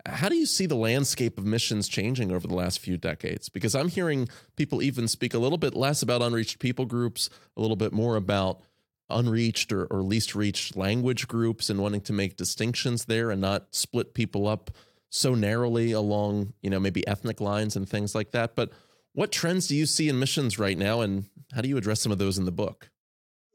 how 0.05 0.27
do 0.27 0.35
you 0.35 0.45
see 0.45 0.65
the 0.65 0.75
landscape 0.75 1.37
of 1.37 1.45
missions 1.45 1.87
changing 1.87 2.31
over 2.31 2.47
the 2.47 2.55
last 2.55 2.79
few 2.79 2.97
decades? 2.97 3.47
Because 3.47 3.73
I'm 3.73 3.87
hearing 3.87 4.27
people 4.57 4.81
even 4.81 5.07
speak 5.07 5.33
a 5.33 5.39
little 5.39 5.57
bit 5.57 5.75
less 5.75 6.01
about 6.01 6.21
unreached 6.21 6.59
people 6.59 6.85
groups, 6.85 7.29
a 7.55 7.61
little 7.61 7.77
bit 7.77 7.93
more 7.93 8.15
about 8.15 8.61
unreached 9.09 9.71
or, 9.71 9.85
or 9.85 10.01
least 10.01 10.35
reached 10.35 10.75
language 10.75 11.27
groups 11.27 11.69
and 11.69 11.81
wanting 11.81 12.01
to 12.01 12.13
make 12.13 12.35
distinctions 12.35 13.05
there 13.05 13.31
and 13.31 13.39
not 13.39 13.67
split 13.71 14.13
people 14.13 14.47
up 14.47 14.71
so 15.09 15.35
narrowly 15.35 15.91
along, 15.91 16.53
you 16.61 16.69
know, 16.69 16.79
maybe 16.79 17.07
ethnic 17.07 17.39
lines 17.39 17.75
and 17.75 17.87
things 17.87 18.13
like 18.15 18.31
that. 18.31 18.55
But 18.55 18.71
what 19.13 19.31
trends 19.31 19.67
do 19.67 19.75
you 19.75 19.85
see 19.85 20.09
in 20.09 20.19
missions 20.19 20.59
right 20.59 20.77
now 20.77 21.01
and 21.01 21.25
how 21.53 21.61
do 21.61 21.69
you 21.69 21.77
address 21.77 22.01
some 22.01 22.11
of 22.11 22.17
those 22.17 22.37
in 22.37 22.45
the 22.45 22.51
book? 22.51 22.89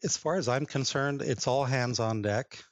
As 0.05 0.17
far 0.17 0.37
as 0.37 0.49
I'm 0.49 0.65
concerned, 0.65 1.21
it's 1.21 1.49
all 1.49 1.65
hands 1.65 1.99
on 1.99 2.23
deck 2.23 2.63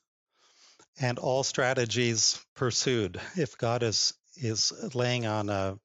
and 0.99 1.19
all 1.19 1.43
strategies 1.43 2.41
pursued. 2.55 3.21
If 3.37 3.59
God 3.59 3.83
is 3.83 4.15
is 4.37 4.73
laying 4.95 5.27
on 5.27 5.49
a 5.49 5.79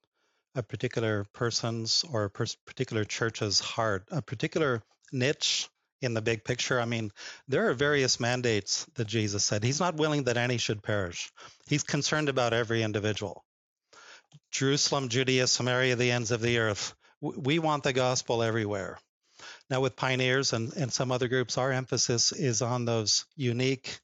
a 0.55 0.63
particular 0.63 1.25
person's 1.33 2.03
or 2.11 2.25
a 2.25 2.29
particular 2.29 3.05
church's 3.05 3.59
heart, 3.59 4.07
a 4.11 4.21
particular 4.21 4.83
niche 5.11 5.69
in 6.01 6.13
the 6.13 6.21
big 6.21 6.43
picture. 6.43 6.79
I 6.79 6.85
mean, 6.85 7.11
there 7.47 7.69
are 7.69 7.73
various 7.73 8.19
mandates 8.19 8.85
that 8.95 9.07
Jesus 9.07 9.43
said. 9.43 9.63
He's 9.63 9.79
not 9.79 9.95
willing 9.95 10.23
that 10.23 10.37
any 10.37 10.57
should 10.57 10.83
perish. 10.83 11.31
He's 11.67 11.83
concerned 11.83 12.27
about 12.27 12.53
every 12.53 12.83
individual. 12.83 13.45
Jerusalem, 14.51 15.09
Judea, 15.09 15.47
Samaria, 15.47 15.95
the 15.95 16.11
ends 16.11 16.31
of 16.31 16.41
the 16.41 16.57
earth. 16.57 16.93
We 17.21 17.59
want 17.59 17.83
the 17.83 17.93
gospel 17.93 18.41
everywhere. 18.41 18.97
Now, 19.69 19.81
with 19.81 19.95
pioneers 19.95 20.53
and, 20.53 20.73
and 20.73 20.91
some 20.91 21.11
other 21.11 21.27
groups, 21.27 21.57
our 21.57 21.71
emphasis 21.71 22.31
is 22.31 22.61
on 22.61 22.85
those 22.85 23.25
unique 23.35 23.99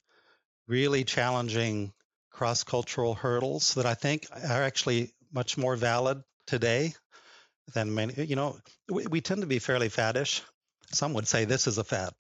really 0.68 1.04
challenging 1.04 1.94
cross 2.32 2.64
cultural 2.64 3.16
hurdles 3.16 3.74
that 3.76 3.86
I 3.86 3.94
think 3.94 4.28
are 4.32 4.64
actually 4.64 5.12
much 5.34 5.58
more 5.58 5.76
valid 5.76 6.22
today 6.46 6.94
than 7.74 7.94
many. 7.94 8.26
You 8.26 8.36
know, 8.36 8.58
we, 8.90 9.08
we 9.08 9.22
tend 9.22 9.42
to 9.42 9.48
be 9.48 9.60
fairly 9.60 9.90
faddish. 9.90 10.42
Some 10.92 11.14
would 11.14 11.28
say 11.28 11.46
this 11.46 11.68
is 11.68 11.78
a 11.78 11.84
fad. 11.84 12.14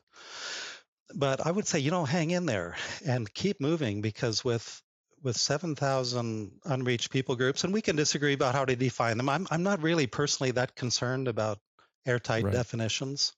But 1.15 1.45
I 1.45 1.51
would 1.51 1.67
say, 1.67 1.79
you 1.79 1.91
know, 1.91 2.03
hang 2.03 2.31
in 2.31 2.45
there 2.45 2.75
and 3.05 3.31
keep 3.33 3.61
moving 3.61 4.01
because 4.01 4.43
with 4.43 4.81
with 5.23 5.35
7,000 5.35 6.51
unreached 6.65 7.09
people 7.09 7.35
groups, 7.35 7.63
and 7.63 7.73
we 7.73 7.81
can 7.81 7.95
disagree 7.95 8.33
about 8.33 8.53
how 8.53 8.65
to 8.65 8.75
define 8.75 9.17
them. 9.17 9.29
I'm, 9.29 9.47
I'm 9.49 9.63
not 9.63 9.81
really 9.81 10.05
personally 10.05 10.51
that 10.51 10.75
concerned 10.75 11.27
about 11.27 11.57
airtight 12.05 12.43
right. 12.43 12.53
definitions 12.53 13.33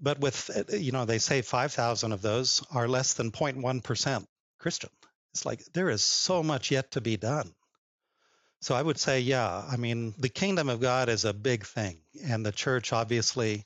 but 0.00 0.20
with 0.20 0.50
uh, 0.54 0.76
you 0.76 0.92
know 0.92 1.04
they 1.04 1.18
say 1.18 1.42
5000 1.42 2.12
of 2.12 2.22
those 2.22 2.64
are 2.70 2.88
less 2.88 3.14
than 3.14 3.30
0.1% 3.30 4.26
christian. 4.58 4.90
It's 5.32 5.46
like 5.46 5.62
there 5.72 5.90
is 5.90 6.02
so 6.02 6.42
much 6.42 6.70
yet 6.70 6.92
to 6.92 7.00
be 7.00 7.16
done. 7.16 7.54
So 8.60 8.74
i 8.74 8.82
would 8.82 8.98
say 8.98 9.20
yeah 9.20 9.64
i 9.70 9.76
mean 9.76 10.14
the 10.18 10.28
kingdom 10.28 10.68
of 10.68 10.80
god 10.80 11.08
is 11.08 11.24
a 11.24 11.32
big 11.32 11.64
thing 11.64 12.00
and 12.24 12.44
the 12.44 12.52
church 12.52 12.92
obviously 12.92 13.64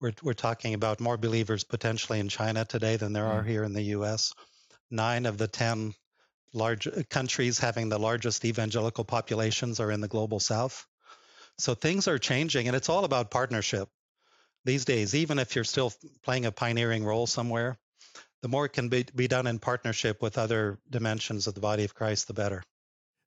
we're, 0.00 0.12
we're 0.22 0.32
talking 0.32 0.74
about 0.74 1.00
more 1.00 1.18
believers 1.18 1.64
potentially 1.64 2.18
in 2.18 2.28
china 2.28 2.64
today 2.64 2.96
than 2.96 3.12
there 3.12 3.24
mm. 3.24 3.34
are 3.34 3.42
here 3.42 3.62
in 3.62 3.74
the 3.74 3.82
us 3.82 4.32
nine 4.90 5.26
of 5.26 5.38
the 5.38 5.48
10 5.48 5.94
large 6.52 6.86
uh, 6.86 7.02
countries 7.10 7.58
having 7.58 7.88
the 7.88 7.98
largest 7.98 8.44
evangelical 8.44 9.04
populations 9.04 9.80
are 9.80 9.90
in 9.90 10.00
the 10.00 10.08
global 10.08 10.38
south. 10.38 10.86
So 11.58 11.74
things 11.74 12.08
are 12.08 12.18
changing 12.18 12.68
and 12.68 12.76
it's 12.76 12.88
all 12.88 13.04
about 13.04 13.30
partnership 13.30 13.88
these 14.64 14.84
days, 14.84 15.14
even 15.14 15.38
if 15.38 15.54
you're 15.54 15.64
still 15.64 15.92
playing 16.22 16.46
a 16.46 16.52
pioneering 16.52 17.04
role 17.04 17.26
somewhere, 17.26 17.78
the 18.42 18.48
more 18.48 18.66
it 18.66 18.72
can 18.72 18.88
be, 18.88 19.06
be 19.14 19.28
done 19.28 19.46
in 19.46 19.58
partnership 19.58 20.20
with 20.22 20.38
other 20.38 20.78
dimensions 20.90 21.46
of 21.46 21.54
the 21.54 21.60
body 21.60 21.84
of 21.84 21.94
Christ, 21.94 22.26
the 22.26 22.34
better. 22.34 22.62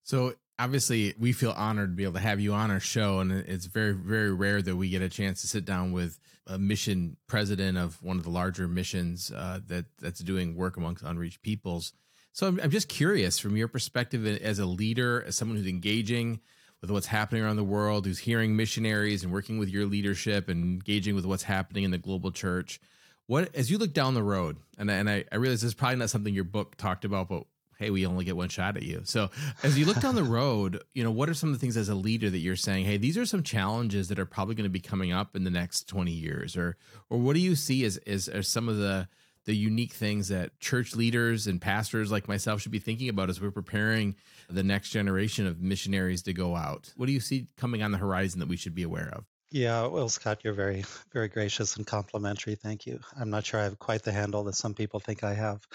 So 0.03 0.35
obviously 0.57 1.13
we 1.19 1.31
feel 1.31 1.51
honored 1.51 1.91
to 1.91 1.95
be 1.95 2.03
able 2.03 2.13
to 2.13 2.19
have 2.19 2.39
you 2.39 2.53
on 2.53 2.71
our 2.71 2.79
show 2.79 3.19
and 3.19 3.31
it's 3.31 3.65
very 3.65 3.93
very 3.93 4.33
rare 4.33 4.61
that 4.61 4.75
we 4.75 4.89
get 4.89 5.01
a 5.01 5.09
chance 5.09 5.41
to 5.41 5.47
sit 5.47 5.65
down 5.65 5.91
with 5.91 6.19
a 6.47 6.57
mission 6.57 7.17
president 7.27 7.77
of 7.77 8.01
one 8.01 8.17
of 8.17 8.23
the 8.23 8.29
larger 8.29 8.67
missions 8.67 9.31
uh, 9.31 9.59
that 9.67 9.85
that's 9.99 10.19
doing 10.19 10.55
work 10.55 10.77
amongst 10.77 11.03
unreached 11.03 11.41
peoples 11.41 11.93
so 12.31 12.47
I'm, 12.47 12.59
I'm 12.61 12.71
just 12.71 12.87
curious 12.87 13.39
from 13.39 13.57
your 13.57 13.67
perspective 13.67 14.25
as 14.25 14.59
a 14.59 14.65
leader 14.65 15.23
as 15.27 15.35
someone 15.35 15.57
who's 15.57 15.67
engaging 15.67 16.39
with 16.85 16.91
what's 16.91 17.07
happening 17.07 17.41
around 17.41 17.55
the 17.55 17.63
world, 17.63 18.05
who's 18.05 18.19
hearing 18.19 18.55
missionaries 18.55 19.23
and 19.23 19.33
working 19.33 19.57
with 19.57 19.69
your 19.69 19.87
leadership 19.87 20.47
and 20.47 20.63
engaging 20.63 21.15
with 21.15 21.25
what's 21.25 21.41
happening 21.41 21.83
in 21.83 21.89
the 21.89 21.97
global 21.97 22.29
church. 22.31 22.79
What 23.25 23.55
as 23.55 23.71
you 23.71 23.79
look 23.79 23.91
down 23.91 24.13
the 24.13 24.21
road, 24.21 24.57
and 24.77 24.91
and 24.91 25.09
I, 25.09 25.25
I 25.31 25.37
realize 25.37 25.61
this 25.61 25.69
is 25.69 25.73
probably 25.73 25.95
not 25.97 26.11
something 26.11 26.31
your 26.31 26.43
book 26.43 26.75
talked 26.75 27.03
about, 27.03 27.27
but 27.27 27.45
hey, 27.79 27.89
we 27.89 28.05
only 28.05 28.23
get 28.23 28.37
one 28.37 28.49
shot 28.49 28.77
at 28.77 28.83
you. 28.83 29.01
So 29.03 29.31
as 29.63 29.79
you 29.79 29.85
look 29.85 29.99
down 29.99 30.13
the 30.13 30.23
road, 30.39 30.83
you 30.93 31.03
know, 31.03 31.09
what 31.09 31.27
are 31.27 31.33
some 31.33 31.49
of 31.49 31.55
the 31.55 31.59
things 31.59 31.75
as 31.75 31.89
a 31.89 31.95
leader 31.95 32.29
that 32.29 32.37
you're 32.37 32.55
saying, 32.55 32.85
hey, 32.85 32.97
these 32.97 33.17
are 33.17 33.25
some 33.25 33.41
challenges 33.41 34.07
that 34.09 34.19
are 34.19 34.25
probably 34.27 34.53
going 34.53 34.65
to 34.65 34.69
be 34.69 34.79
coming 34.79 35.11
up 35.11 35.35
in 35.35 35.43
the 35.43 35.49
next 35.49 35.89
20 35.89 36.11
years? 36.11 36.55
Or 36.55 36.77
or 37.09 37.17
what 37.17 37.33
do 37.33 37.39
you 37.39 37.55
see 37.55 37.83
as 37.83 37.97
as, 38.05 38.27
as 38.27 38.47
some 38.47 38.69
of 38.69 38.77
the 38.77 39.07
the 39.45 39.55
unique 39.55 39.93
things 39.93 40.27
that 40.29 40.59
church 40.59 40.95
leaders 40.95 41.47
and 41.47 41.61
pastors 41.61 42.11
like 42.11 42.27
myself 42.27 42.61
should 42.61 42.71
be 42.71 42.79
thinking 42.79 43.09
about 43.09 43.29
as 43.29 43.39
we're 43.39 43.51
preparing 43.51 44.15
the 44.49 44.63
next 44.63 44.89
generation 44.89 45.45
of 45.47 45.61
missionaries 45.61 46.23
to 46.23 46.33
go 46.33 46.55
out? 46.55 46.91
What 46.97 47.05
do 47.05 47.11
you 47.11 47.19
see 47.19 47.47
coming 47.57 47.83
on 47.83 47.91
the 47.91 47.97
horizon 47.97 48.39
that 48.39 48.49
we 48.49 48.57
should 48.57 48.75
be 48.75 48.83
aware 48.83 49.09
of? 49.13 49.25
Yeah, 49.51 49.85
well, 49.87 50.09
Scott, 50.09 50.43
you're 50.43 50.53
very, 50.53 50.83
very 51.13 51.27
gracious 51.27 51.77
and 51.77 51.85
complimentary. 51.85 52.55
Thank 52.55 52.85
you. 52.85 52.99
I'm 53.17 53.29
not 53.29 53.45
sure 53.45 53.59
I 53.59 53.63
have 53.63 53.79
quite 53.79 54.01
the 54.01 54.11
handle 54.11 54.43
that 54.45 54.55
some 54.55 54.73
people 54.73 54.99
think 54.99 55.23
I 55.23 55.33
have, 55.33 55.65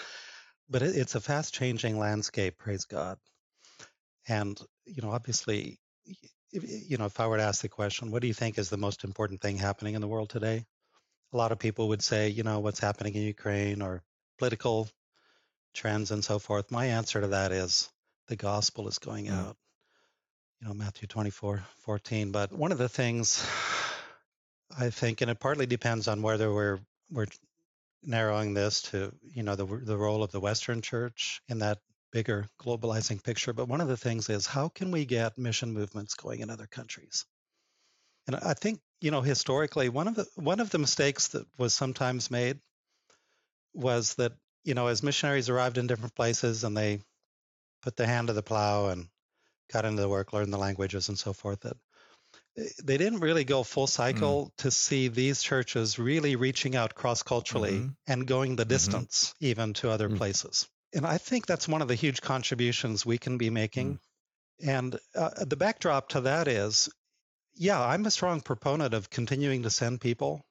but 0.69 0.81
it's 0.81 1.15
a 1.15 1.21
fast 1.21 1.53
changing 1.53 1.97
landscape, 1.97 2.57
praise 2.57 2.85
God. 2.85 3.17
And, 4.27 4.59
you 4.85 5.01
know, 5.01 5.11
obviously, 5.11 5.79
you 6.51 6.97
know, 6.97 7.05
if 7.05 7.19
I 7.19 7.27
were 7.27 7.37
to 7.37 7.43
ask 7.43 7.61
the 7.61 7.69
question, 7.69 8.11
what 8.11 8.21
do 8.21 8.27
you 8.27 8.33
think 8.33 8.57
is 8.57 8.69
the 8.69 8.77
most 8.77 9.03
important 9.03 9.41
thing 9.41 9.57
happening 9.57 9.95
in 9.95 10.01
the 10.01 10.07
world 10.07 10.29
today? 10.29 10.65
A 11.33 11.37
lot 11.37 11.51
of 11.51 11.59
people 11.59 11.89
would 11.89 12.03
say, 12.03 12.29
you 12.29 12.43
know, 12.43 12.59
what's 12.59 12.79
happening 12.79 13.15
in 13.15 13.21
Ukraine 13.21 13.81
or 13.81 14.03
political 14.37 14.89
trends 15.73 16.11
and 16.11 16.23
so 16.23 16.39
forth. 16.39 16.71
My 16.71 16.87
answer 16.87 17.21
to 17.21 17.27
that 17.27 17.51
is 17.51 17.89
the 18.27 18.35
gospel 18.35 18.87
is 18.87 18.99
going 18.99 19.27
mm. 19.27 19.37
out. 19.37 19.55
You 20.59 20.67
know, 20.67 20.73
Matthew 20.73 21.07
24, 21.07 21.63
14. 21.79 22.31
But 22.31 22.51
one 22.51 22.71
of 22.71 22.77
the 22.77 22.89
things 22.89 23.45
I 24.77 24.89
think, 24.89 25.21
and 25.21 25.31
it 25.31 25.39
partly 25.39 25.65
depends 25.65 26.07
on 26.07 26.21
whether 26.21 26.53
we're 26.53 26.79
we're 27.09 27.27
narrowing 28.03 28.53
this 28.53 28.83
to, 28.83 29.13
you 29.23 29.43
know, 29.43 29.55
the 29.55 29.65
the 29.65 29.97
role 29.97 30.23
of 30.23 30.31
the 30.31 30.39
Western 30.39 30.81
church 30.81 31.41
in 31.47 31.59
that 31.59 31.79
bigger 32.11 32.47
globalizing 32.59 33.23
picture. 33.23 33.53
But 33.53 33.67
one 33.67 33.81
of 33.81 33.87
the 33.87 33.97
things 33.97 34.29
is 34.29 34.45
how 34.45 34.69
can 34.69 34.91
we 34.91 35.05
get 35.05 35.37
mission 35.37 35.73
movements 35.73 36.13
going 36.13 36.41
in 36.41 36.49
other 36.49 36.67
countries? 36.67 37.25
And 38.27 38.35
I 38.35 38.53
think, 38.53 38.79
you 39.01 39.09
know, 39.09 39.21
historically, 39.21 39.89
one 39.89 40.07
of 40.07 40.15
the 40.15 40.27
one 40.35 40.59
of 40.59 40.69
the 40.69 40.77
mistakes 40.77 41.29
that 41.29 41.45
was 41.57 41.73
sometimes 41.73 42.31
made 42.31 42.59
was 43.73 44.13
that, 44.15 44.33
you 44.63 44.75
know, 44.75 44.87
as 44.87 45.03
missionaries 45.03 45.49
arrived 45.49 45.77
in 45.77 45.87
different 45.87 46.15
places 46.15 46.63
and 46.63 46.77
they 46.77 47.01
put 47.81 47.95
the 47.95 48.05
hand 48.05 48.27
to 48.27 48.33
the 48.33 48.43
plow 48.43 48.87
and 48.87 49.07
got 49.73 49.85
into 49.85 50.01
the 50.01 50.09
work, 50.09 50.33
learned 50.33 50.53
the 50.53 50.57
languages 50.57 51.09
and 51.09 51.17
so 51.17 51.33
forth. 51.33 51.61
That 51.61 51.77
eh, 52.57 52.69
they 52.83 52.97
didn't 52.97 53.21
really 53.21 53.43
go 53.43 53.63
full 53.63 53.87
mm. 53.87 53.89
cycle 53.89 54.45
mm. 54.45 54.55
to 54.57 54.71
see 54.71 55.07
these 55.07 55.41
churches 55.41 55.97
really 55.97 56.35
reaching 56.35 56.75
out 56.75 56.93
cross 56.93 57.23
culturally 57.23 57.79
mm-hmm. 57.79 57.89
and 58.07 58.27
going 58.27 58.55
the 58.55 58.63
mm-hmm. 58.63 58.69
distance 58.69 59.33
mm-hmm. 59.35 59.45
even 59.47 59.73
to 59.73 59.89
other 59.89 60.09
mm. 60.09 60.17
places. 60.17 60.69
And 60.93 61.07
I 61.07 61.17
think 61.17 61.47
that's 61.47 61.67
one 61.67 61.81
of 61.81 61.87
the 61.87 61.95
huge 61.95 62.21
contributions 62.21 63.05
we 63.05 63.17
can 63.17 63.37
be 63.37 63.49
making. 63.49 63.93
Mm. 63.93 63.99
And 64.63 64.99
uh, 65.15 65.45
the 65.45 65.55
backdrop 65.55 66.09
to 66.09 66.21
that 66.21 66.47
is, 66.47 66.89
yeah, 67.61 67.79
I'm 67.79 68.07
a 68.07 68.11
strong 68.11 68.41
proponent 68.41 68.95
of 68.95 69.11
continuing 69.11 69.61
to 69.63 69.69
send 69.69 70.01
people 70.01 70.43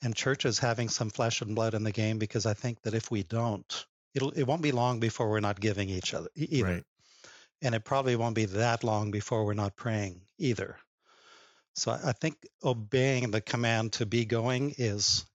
and 0.00 0.14
churches 0.14 0.60
having 0.60 0.88
some 0.88 1.10
flesh 1.10 1.42
and 1.42 1.56
blood 1.56 1.74
in 1.74 1.82
the 1.82 1.90
game 1.90 2.18
because 2.18 2.46
I 2.46 2.54
think 2.54 2.80
that 2.82 2.94
if 2.94 3.10
we 3.10 3.24
don't, 3.24 3.86
it'll 4.14 4.30
it 4.30 4.44
won't 4.44 4.62
be 4.62 4.70
long 4.70 5.00
before 5.00 5.28
we're 5.28 5.40
not 5.40 5.58
giving 5.58 5.88
each 5.88 6.14
other 6.14 6.28
either. 6.36 6.74
Right. 6.74 6.84
And 7.62 7.74
it 7.74 7.84
probably 7.84 8.14
won't 8.14 8.36
be 8.36 8.44
that 8.44 8.84
long 8.84 9.10
before 9.10 9.44
we're 9.44 9.54
not 9.54 9.74
praying 9.74 10.20
either. 10.38 10.76
So 11.74 11.90
I 11.90 12.12
think 12.12 12.36
obeying 12.62 13.32
the 13.32 13.40
command 13.40 13.94
to 13.94 14.06
be 14.06 14.24
going 14.24 14.72
is 14.78 15.26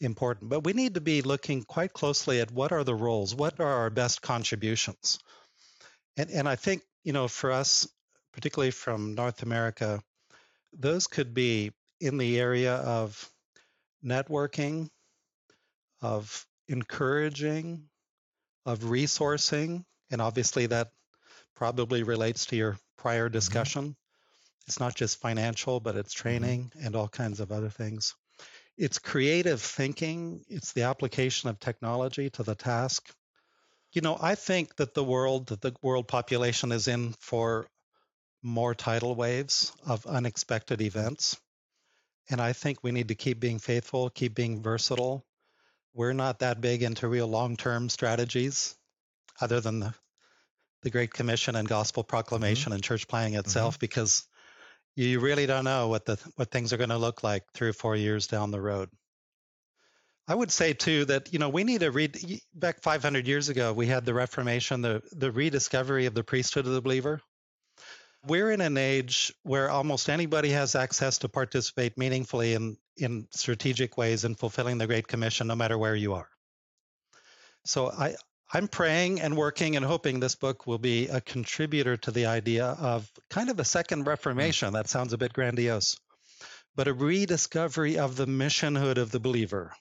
important. 0.00 0.50
But 0.50 0.64
we 0.64 0.72
need 0.72 0.94
to 0.94 1.00
be 1.00 1.22
looking 1.22 1.62
quite 1.62 1.92
closely 1.92 2.40
at 2.40 2.50
what 2.50 2.72
are 2.72 2.82
the 2.82 2.96
roles, 2.96 3.32
what 3.32 3.60
are 3.60 3.76
our 3.82 3.90
best 3.90 4.22
contributions. 4.22 5.20
And 6.16 6.30
and 6.30 6.48
I 6.48 6.56
think, 6.56 6.82
you 7.04 7.12
know, 7.12 7.28
for 7.28 7.52
us, 7.52 7.86
particularly 8.32 8.72
from 8.72 9.14
North 9.14 9.44
America, 9.44 10.02
those 10.72 11.06
could 11.06 11.34
be 11.34 11.72
in 12.00 12.18
the 12.18 12.40
area 12.40 12.74
of 12.74 13.30
networking, 14.04 14.88
of 16.00 16.46
encouraging, 16.68 17.84
of 18.66 18.80
resourcing, 18.80 19.84
and 20.10 20.20
obviously 20.20 20.66
that 20.66 20.88
probably 21.54 22.02
relates 22.02 22.46
to 22.46 22.56
your 22.56 22.78
prior 22.96 23.26
mm-hmm. 23.26 23.34
discussion. 23.34 23.82
Mm-hmm. 23.82 24.66
It's 24.66 24.80
not 24.80 24.94
just 24.94 25.20
financial, 25.20 25.80
but 25.80 25.96
it's 25.96 26.14
mm-hmm. 26.14 26.22
training 26.22 26.72
mm-hmm. 26.76 26.86
and 26.86 26.96
all 26.96 27.08
kinds 27.08 27.40
of 27.40 27.52
other 27.52 27.70
things. 27.70 28.14
It's 28.78 28.98
creative 28.98 29.60
thinking, 29.60 30.44
it's 30.48 30.72
the 30.72 30.82
application 30.84 31.50
of 31.50 31.60
technology 31.60 32.30
to 32.30 32.42
the 32.42 32.54
task. 32.54 33.12
You 33.92 34.00
know, 34.00 34.16
I 34.20 34.34
think 34.34 34.76
that 34.76 34.94
the 34.94 35.04
world, 35.04 35.48
that 35.48 35.60
the 35.60 35.74
world 35.82 36.08
population 36.08 36.72
is 36.72 36.88
in 36.88 37.14
for 37.20 37.66
more 38.42 38.74
tidal 38.74 39.14
waves 39.14 39.72
of 39.86 40.06
unexpected 40.06 40.82
events. 40.82 41.38
And 42.30 42.40
I 42.40 42.52
think 42.52 42.82
we 42.82 42.92
need 42.92 43.08
to 43.08 43.14
keep 43.14 43.40
being 43.40 43.58
faithful, 43.58 44.10
keep 44.10 44.34
being 44.34 44.62
versatile. 44.62 45.24
We're 45.94 46.12
not 46.12 46.40
that 46.40 46.60
big 46.60 46.82
into 46.82 47.08
real 47.08 47.26
long 47.26 47.56
term 47.56 47.88
strategies 47.88 48.76
other 49.40 49.60
than 49.60 49.80
the, 49.80 49.94
the 50.82 50.90
Great 50.90 51.12
Commission 51.12 51.56
and 51.56 51.68
gospel 51.68 52.02
proclamation 52.02 52.70
mm-hmm. 52.70 52.74
and 52.74 52.84
church 52.84 53.08
planting 53.08 53.38
itself, 53.38 53.74
mm-hmm. 53.74 53.80
because 53.80 54.26
you 54.94 55.20
really 55.20 55.46
don't 55.46 55.64
know 55.64 55.88
what 55.88 56.04
the 56.04 56.18
what 56.36 56.50
things 56.50 56.72
are 56.72 56.76
going 56.76 56.90
to 56.90 56.98
look 56.98 57.22
like 57.22 57.44
three 57.54 57.68
or 57.68 57.72
four 57.74 57.96
years 57.96 58.26
down 58.26 58.50
the 58.50 58.60
road. 58.60 58.88
I 60.28 60.34
would 60.34 60.50
say 60.50 60.72
too 60.72 61.04
that 61.06 61.32
you 61.32 61.38
know 61.38 61.48
we 61.48 61.64
need 61.64 61.80
to 61.80 61.90
read 61.90 62.40
back 62.54 62.80
500 62.82 63.26
years 63.26 63.48
ago 63.48 63.72
we 63.72 63.86
had 63.86 64.04
the 64.04 64.14
Reformation, 64.14 64.82
the 64.82 65.02
the 65.12 65.32
rediscovery 65.32 66.06
of 66.06 66.14
the 66.14 66.24
priesthood 66.24 66.66
of 66.66 66.72
the 66.72 66.82
believer. 66.82 67.20
We're 68.26 68.52
in 68.52 68.60
an 68.60 68.76
age 68.76 69.32
where 69.42 69.68
almost 69.70 70.08
anybody 70.08 70.50
has 70.50 70.74
access 70.74 71.18
to 71.18 71.28
participate 71.28 71.98
meaningfully 71.98 72.54
in 72.54 72.76
in 72.96 73.26
strategic 73.30 73.96
ways 73.96 74.24
in 74.24 74.34
fulfilling 74.34 74.78
the 74.78 74.86
Great 74.86 75.08
Commission, 75.08 75.46
no 75.46 75.56
matter 75.56 75.78
where 75.78 75.96
you 75.96 76.14
are. 76.14 76.28
So 77.64 77.90
I 77.90 78.14
I'm 78.52 78.68
praying 78.68 79.20
and 79.20 79.36
working 79.36 79.76
and 79.76 79.84
hoping 79.84 80.20
this 80.20 80.34
book 80.34 80.66
will 80.66 80.78
be 80.78 81.08
a 81.08 81.22
contributor 81.22 81.96
to 81.96 82.10
the 82.10 82.26
idea 82.26 82.66
of 82.66 83.10
kind 83.30 83.48
of 83.48 83.58
a 83.58 83.64
second 83.64 84.06
Reformation. 84.06 84.74
That 84.74 84.90
sounds 84.90 85.14
a 85.14 85.18
bit 85.18 85.32
grandiose, 85.32 85.96
but 86.76 86.86
a 86.86 86.92
rediscovery 86.92 87.98
of 87.98 88.16
the 88.16 88.26
missionhood 88.26 88.98
of 88.98 89.10
the 89.10 89.20
believer, 89.20 89.74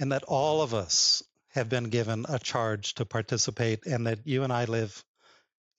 and 0.00 0.10
that 0.10 0.24
all 0.24 0.62
of 0.62 0.74
us 0.74 1.22
have 1.50 1.68
been 1.68 1.90
given 1.90 2.26
a 2.28 2.40
charge 2.40 2.94
to 2.94 3.04
participate, 3.04 3.86
and 3.86 4.06
that 4.06 4.26
you 4.26 4.42
and 4.42 4.52
I 4.52 4.64
live, 4.64 5.04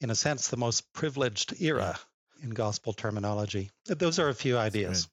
in 0.01 0.10
a 0.10 0.15
sense, 0.15 0.50
the 0.50 0.58
most 0.58 0.91
privileged 0.93 1.62
era 1.62 1.98
in 2.43 2.50
gospel 2.50 2.91
terminology. 2.91 3.70
Those 3.86 4.20
are 4.20 4.29
a 4.29 4.36
few 4.36 4.58
ideas. 4.58 5.08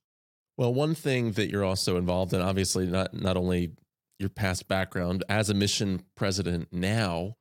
Well, 0.56 0.74
one 0.74 0.94
thing 0.96 1.32
that 1.32 1.50
you're 1.50 1.64
also 1.64 1.96
involved 1.96 2.32
in, 2.32 2.40
obviously, 2.40 2.86
not 2.86 3.14
not 3.14 3.36
only 3.36 3.72
your 4.18 4.28
past 4.28 4.66
background 4.66 5.22
as 5.28 5.48
a 5.48 5.54
mission 5.54 6.02
president 6.16 6.68
now 6.72 7.36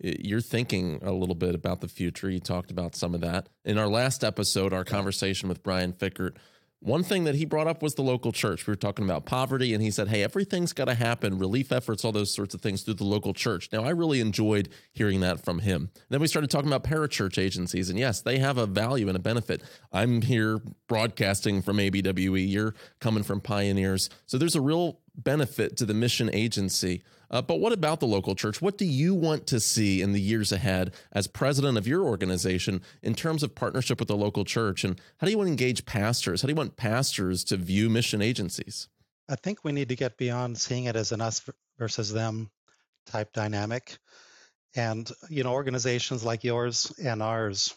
you're 0.00 0.40
thinking 0.40 1.00
a 1.02 1.10
little 1.10 1.34
bit 1.34 1.54
about 1.54 1.80
the 1.80 1.88
future. 1.88 2.30
You 2.30 2.38
talked 2.38 2.70
about 2.70 2.94
some 2.94 3.14
of 3.14 3.20
that. 3.22 3.48
In 3.64 3.78
our 3.78 3.88
last 3.88 4.22
episode 4.22 4.72
our 4.72 4.84
conversation 4.84 5.48
with 5.48 5.62
brian 5.62 5.92
fikkert 5.92 6.36
one 6.80 7.02
thing 7.02 7.24
that 7.24 7.34
he 7.34 7.44
brought 7.44 7.66
up 7.66 7.82
was 7.82 7.94
the 7.94 8.02
local 8.02 8.30
church. 8.30 8.66
We 8.66 8.70
were 8.70 8.76
talking 8.76 9.04
about 9.04 9.26
poverty, 9.26 9.74
and 9.74 9.82
he 9.82 9.90
said, 9.90 10.08
Hey, 10.08 10.22
everything's 10.22 10.72
got 10.72 10.84
to 10.84 10.94
happen, 10.94 11.38
relief 11.38 11.72
efforts, 11.72 12.04
all 12.04 12.12
those 12.12 12.32
sorts 12.32 12.54
of 12.54 12.60
things 12.60 12.82
through 12.82 12.94
the 12.94 13.04
local 13.04 13.34
church. 13.34 13.68
Now, 13.72 13.82
I 13.82 13.90
really 13.90 14.20
enjoyed 14.20 14.68
hearing 14.92 15.20
that 15.20 15.44
from 15.44 15.60
him. 15.60 15.90
Then 16.08 16.20
we 16.20 16.28
started 16.28 16.50
talking 16.50 16.68
about 16.68 16.84
parachurch 16.84 17.36
agencies, 17.36 17.90
and 17.90 17.98
yes, 17.98 18.20
they 18.20 18.38
have 18.38 18.58
a 18.58 18.66
value 18.66 19.08
and 19.08 19.16
a 19.16 19.20
benefit. 19.20 19.62
I'm 19.92 20.22
here 20.22 20.60
broadcasting 20.86 21.62
from 21.62 21.78
ABWE, 21.78 22.48
you're 22.48 22.74
coming 23.00 23.24
from 23.24 23.40
Pioneers. 23.40 24.08
So 24.26 24.38
there's 24.38 24.56
a 24.56 24.60
real 24.60 25.00
benefit 25.18 25.76
to 25.76 25.84
the 25.84 25.94
mission 25.94 26.30
agency. 26.32 27.02
Uh, 27.30 27.42
but 27.42 27.60
what 27.60 27.72
about 27.72 28.00
the 28.00 28.06
local 28.06 28.34
church? 28.34 28.62
What 28.62 28.78
do 28.78 28.86
you 28.86 29.14
want 29.14 29.46
to 29.48 29.60
see 29.60 30.00
in 30.00 30.12
the 30.12 30.20
years 30.20 30.50
ahead 30.50 30.94
as 31.12 31.26
president 31.26 31.76
of 31.76 31.86
your 31.86 32.02
organization 32.04 32.80
in 33.02 33.14
terms 33.14 33.42
of 33.42 33.54
partnership 33.54 33.98
with 33.98 34.08
the 34.08 34.16
local 34.16 34.44
church? 34.44 34.82
And 34.82 34.98
how 35.18 35.26
do 35.26 35.30
you 35.30 35.36
want 35.36 35.48
to 35.48 35.52
engage 35.52 35.84
pastors? 35.84 36.40
How 36.40 36.46
do 36.46 36.52
you 36.52 36.56
want 36.56 36.76
pastors 36.76 37.44
to 37.44 37.56
view 37.56 37.90
mission 37.90 38.22
agencies? 38.22 38.88
I 39.28 39.36
think 39.36 39.62
we 39.62 39.72
need 39.72 39.90
to 39.90 39.96
get 39.96 40.16
beyond 40.16 40.56
seeing 40.56 40.84
it 40.84 40.96
as 40.96 41.12
an 41.12 41.20
us 41.20 41.42
versus 41.78 42.10
them 42.10 42.50
type 43.04 43.34
dynamic. 43.34 43.98
And, 44.74 45.10
you 45.28 45.44
know, 45.44 45.52
organizations 45.52 46.24
like 46.24 46.44
yours 46.44 46.92
and 47.02 47.22
ours 47.22 47.74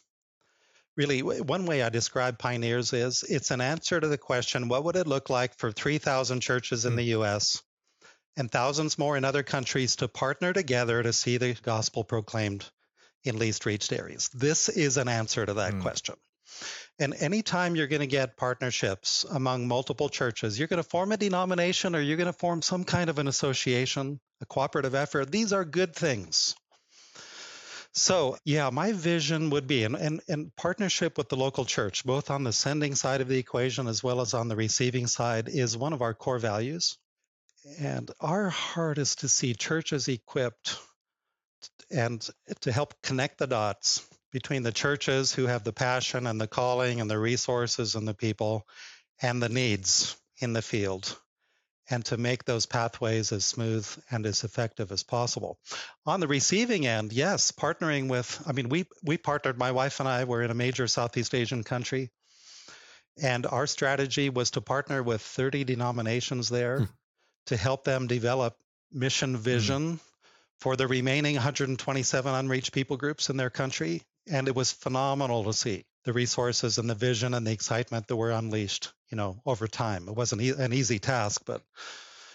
really 0.97 1.21
one 1.21 1.65
way 1.65 1.81
i 1.81 1.89
describe 1.89 2.37
pioneers 2.37 2.93
is 2.93 3.23
it's 3.23 3.51
an 3.51 3.61
answer 3.61 3.99
to 3.99 4.07
the 4.07 4.17
question 4.17 4.67
what 4.67 4.83
would 4.83 4.95
it 4.95 5.07
look 5.07 5.29
like 5.29 5.57
for 5.57 5.71
3000 5.71 6.41
churches 6.41 6.85
in 6.85 6.93
mm. 6.93 6.97
the 6.97 7.05
us 7.13 7.61
and 8.37 8.51
thousands 8.51 8.97
more 8.97 9.17
in 9.17 9.25
other 9.25 9.43
countries 9.43 9.97
to 9.97 10.07
partner 10.07 10.53
together 10.53 11.03
to 11.03 11.13
see 11.13 11.37
the 11.37 11.53
gospel 11.63 12.03
proclaimed 12.03 12.65
in 13.23 13.37
least 13.37 13.65
reached 13.65 13.91
areas. 13.91 14.29
This 14.29 14.69
is 14.69 14.97
an 14.97 15.07
answer 15.07 15.45
to 15.45 15.55
that 15.55 15.73
mm. 15.73 15.81
question. 15.81 16.15
And 16.99 17.13
anytime 17.15 17.75
you're 17.75 17.87
going 17.87 18.01
to 18.01 18.07
get 18.07 18.37
partnerships 18.37 19.25
among 19.29 19.67
multiple 19.67 20.09
churches, 20.09 20.59
you're 20.59 20.67
going 20.67 20.83
to 20.83 20.89
form 20.89 21.11
a 21.11 21.17
denomination 21.17 21.95
or 21.95 22.01
you're 22.01 22.17
going 22.17 22.31
to 22.31 22.33
form 22.33 22.61
some 22.61 22.83
kind 22.83 23.09
of 23.09 23.19
an 23.19 23.27
association, 23.27 24.19
a 24.41 24.45
cooperative 24.45 24.93
effort. 24.93 25.31
These 25.31 25.53
are 25.53 25.65
good 25.65 25.95
things. 25.95 26.55
So, 27.93 28.37
yeah, 28.45 28.69
my 28.69 28.93
vision 28.93 29.49
would 29.49 29.67
be, 29.67 29.83
and, 29.83 29.95
and, 29.95 30.21
and 30.29 30.55
partnership 30.55 31.17
with 31.17 31.27
the 31.27 31.35
local 31.35 31.65
church, 31.65 32.05
both 32.05 32.29
on 32.29 32.43
the 32.43 32.53
sending 32.53 32.95
side 32.95 33.19
of 33.19 33.27
the 33.27 33.37
equation 33.37 33.87
as 33.87 34.01
well 34.01 34.21
as 34.21 34.33
on 34.33 34.47
the 34.47 34.55
receiving 34.55 35.07
side, 35.07 35.49
is 35.49 35.77
one 35.77 35.91
of 35.91 36.01
our 36.01 36.13
core 36.13 36.39
values. 36.39 36.97
And 37.79 38.09
our 38.21 38.49
heart 38.49 38.97
is 38.97 39.15
to 39.17 39.29
see 39.29 39.53
churches 39.53 40.07
equipped 40.07 40.77
and 41.91 42.25
to 42.61 42.71
help 42.71 42.93
connect 43.03 43.37
the 43.37 43.47
dots 43.47 44.07
between 44.31 44.63
the 44.63 44.71
churches 44.71 45.33
who 45.33 45.47
have 45.47 45.65
the 45.65 45.73
passion 45.73 46.27
and 46.27 46.39
the 46.39 46.47
calling 46.47 47.01
and 47.01 47.11
the 47.11 47.19
resources 47.19 47.95
and 47.95 48.07
the 48.07 48.13
people 48.13 48.65
and 49.21 49.43
the 49.43 49.49
needs 49.49 50.15
in 50.39 50.53
the 50.53 50.61
field 50.61 51.17
and 51.89 52.05
to 52.05 52.17
make 52.17 52.45
those 52.45 52.65
pathways 52.65 53.31
as 53.31 53.43
smooth 53.43 53.87
and 54.09 54.25
as 54.25 54.43
effective 54.43 54.91
as 54.91 55.03
possible. 55.03 55.57
On 56.05 56.19
the 56.19 56.27
receiving 56.27 56.85
end, 56.85 57.11
yes, 57.11 57.51
partnering 57.51 58.07
with 58.07 58.41
I 58.45 58.51
mean 58.53 58.69
we 58.69 58.85
we 59.03 59.17
partnered 59.17 59.57
my 59.57 59.71
wife 59.71 59.99
and 59.99 60.07
I 60.07 60.23
were 60.23 60.43
in 60.43 60.51
a 60.51 60.55
major 60.55 60.87
Southeast 60.87 61.33
Asian 61.33 61.63
country 61.63 62.11
and 63.21 63.45
our 63.45 63.67
strategy 63.67 64.29
was 64.29 64.51
to 64.51 64.61
partner 64.61 65.03
with 65.03 65.21
30 65.21 65.63
denominations 65.65 66.49
there 66.49 66.79
hmm 66.79 66.85
to 67.47 67.57
help 67.57 67.83
them 67.83 68.07
develop 68.07 68.55
mission 68.91 69.33
mm-hmm. 69.33 69.43
vision 69.43 69.99
for 70.59 70.75
the 70.75 70.87
remaining 70.87 71.35
127 71.35 72.33
unreached 72.33 72.71
people 72.71 72.97
groups 72.97 73.29
in 73.29 73.37
their 73.37 73.49
country. 73.49 74.01
And 74.31 74.47
it 74.47 74.55
was 74.55 74.71
phenomenal 74.71 75.43
to 75.43 75.53
see 75.53 75.85
the 76.05 76.13
resources 76.13 76.77
and 76.77 76.89
the 76.89 76.95
vision 76.95 77.33
and 77.33 77.45
the 77.45 77.51
excitement 77.51 78.07
that 78.07 78.15
were 78.15 78.31
unleashed, 78.31 78.91
you 79.09 79.17
know, 79.17 79.41
over 79.45 79.67
time. 79.67 80.07
It 80.07 80.15
wasn't 80.15 80.41
e- 80.41 80.53
an 80.57 80.73
easy 80.73 80.99
task, 80.99 81.41
but 81.45 81.61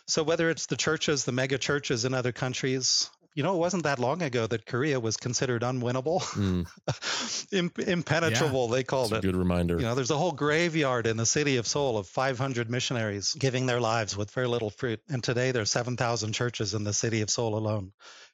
so 0.07 0.23
whether 0.23 0.51
it's 0.51 0.67
the 0.67 0.77
churches, 0.77 1.25
the 1.25 1.33
mega 1.33 1.59
churches 1.59 2.05
in 2.05 2.15
other 2.15 2.31
countries, 2.31 3.11
you 3.35 3.43
know, 3.43 3.55
it 3.55 3.59
wasn't 3.59 3.83
that 3.83 3.99
long 3.99 4.23
ago 4.23 4.47
that 4.47 4.65
Korea 4.65 4.99
was 5.01 5.17
considered 5.17 5.63
unwinnable, 5.63 6.23
mm. 7.53 7.79
impenetrable. 7.87 8.69
Yeah, 8.71 8.77
they 8.77 8.83
called 8.85 9.13
it. 9.13 9.23
good 9.23 9.37
reminder. 9.37 9.77
You 9.77 9.83
know, 9.83 9.95
there's 9.95 10.11
a 10.11 10.17
whole 10.17 10.33
graveyard 10.33 11.07
in 11.07 11.19
the 11.19 11.27
city 11.27 11.59
of 11.59 11.67
Seoul 11.67 11.99
of 11.99 12.07
500 12.09 12.71
missionaries 12.71 13.35
giving 13.39 13.67
their 13.67 13.81
lives 13.81 14.17
with 14.17 14.31
very 14.31 14.49
little 14.49 14.71
fruit. 14.71 15.01
And 15.11 15.23
today 15.23 15.51
there's 15.51 15.71
7,000 15.71 16.33
churches 16.33 16.73
in 16.73 16.85
the 16.85 16.95
city 16.95 17.21
of 17.21 17.29
Seoul 17.29 17.59
alone. 17.59 17.93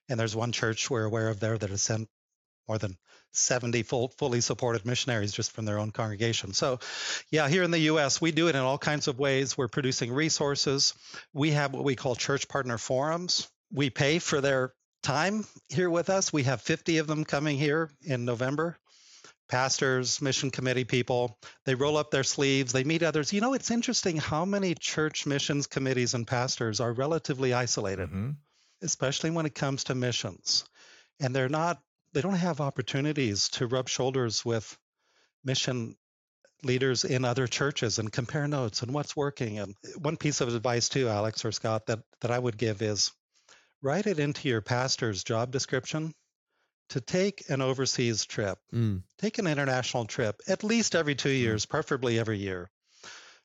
And 0.09 0.20
there's 0.20 0.37
one 0.37 0.53
church 0.53 0.88
we're 0.88 1.05
aware 1.05 1.29
of 1.29 1.40
there 1.40 1.59
that 1.59 1.70
has 1.70 1.83
sent 1.83 2.09
more 2.68 2.79
than 2.79 2.96
70 3.33 3.83
full, 3.83 4.09
fully 4.09 4.40
supported 4.40 4.85
missionaries 4.85 5.33
just 5.33 5.53
from 5.53 5.64
their 5.64 5.79
own 5.79 5.90
congregation. 5.90 6.53
So, 6.53 6.79
yeah, 7.31 7.49
here 7.49 7.62
in 7.62 7.71
the 7.71 7.79
U.S., 7.79 8.21
we 8.21 8.31
do 8.31 8.49
it 8.49 8.55
in 8.55 8.61
all 8.61 8.79
kinds 8.79 9.09
of 9.09 9.18
ways. 9.18 9.57
We're 9.57 9.68
producing 9.68 10.12
resources. 10.12 10.95
We 11.33 11.53
have 11.53 11.73
what 11.73 11.85
we 11.85 11.97
call 11.97 12.14
church 12.14 12.47
partner 12.49 12.79
forums. 12.79 13.49
We 13.73 13.90
pay 13.90 14.18
for 14.18 14.40
their 14.40 14.75
time 15.03 15.47
here 15.68 15.90
with 15.90 16.11
us. 16.11 16.33
We 16.33 16.45
have 16.45 16.61
50 16.61 16.99
of 16.99 17.07
them 17.07 17.25
coming 17.25 17.59
here 17.59 17.90
in 18.03 18.25
November. 18.25 18.77
pastors, 19.53 20.23
mission 20.23 20.51
committee 20.51 20.85
people. 20.85 21.38
They 21.66 21.75
roll 21.75 21.99
up 21.99 22.11
their 22.11 22.25
sleeves, 22.25 22.73
they 22.73 22.85
meet 22.85 23.03
others. 23.03 23.35
You 23.35 23.42
know, 23.42 23.53
it's 23.53 23.71
interesting 23.71 24.16
how 24.16 24.47
many 24.47 24.75
church 24.75 25.27
missions 25.27 25.66
committees 25.66 26.14
and 26.14 26.27
pastors 26.27 26.81
are 26.81 26.92
relatively 26.92 27.53
isolated, 27.53 28.09
mm-hmm. 28.09 28.31
especially 28.81 29.31
when 29.31 29.45
it 29.45 29.55
comes 29.55 29.85
to 29.85 29.95
missions. 29.95 30.64
And 31.21 31.37
they're 31.37 31.51
not, 31.51 31.83
they 32.12 32.20
don't 32.20 32.35
have 32.35 32.61
opportunities 32.61 33.48
to 33.51 33.66
rub 33.66 33.88
shoulders 33.88 34.44
with 34.44 34.77
mission 35.44 35.96
leaders 36.62 37.05
in 37.05 37.25
other 37.25 37.46
churches 37.46 37.98
and 37.98 38.12
compare 38.12 38.46
notes 38.46 38.83
and 38.83 38.94
what's 38.94 39.16
working. 39.16 39.59
And 39.59 39.75
one 39.98 40.16
piece 40.16 40.40
of 40.40 40.55
advice 40.55 40.88
too, 40.88 41.09
Alex 41.09 41.44
or 41.44 41.53
Scott, 41.53 41.87
that, 41.87 42.01
that 42.20 42.31
I 42.31 42.38
would 42.38 42.57
give 42.57 42.83
is 42.83 43.12
write 43.83 44.07
it 44.07 44.20
into 44.20 44.48
your 44.48 44.61
pastor's 44.61 45.25
job 45.25 45.51
description 45.51 46.14
to 46.90 47.01
take 47.01 47.48
an 47.48 47.62
overseas 47.62 48.27
trip, 48.27 48.59
mm. 48.72 49.03
take 49.18 49.38
an 49.38 49.46
international 49.46 50.05
trip 50.05 50.40
at 50.46 50.62
least 50.62 50.94
every 50.94 51.14
two 51.14 51.31
mm. 51.31 51.38
years, 51.38 51.66
preferably 51.66 52.18
every 52.18 52.38
year. 52.38 52.70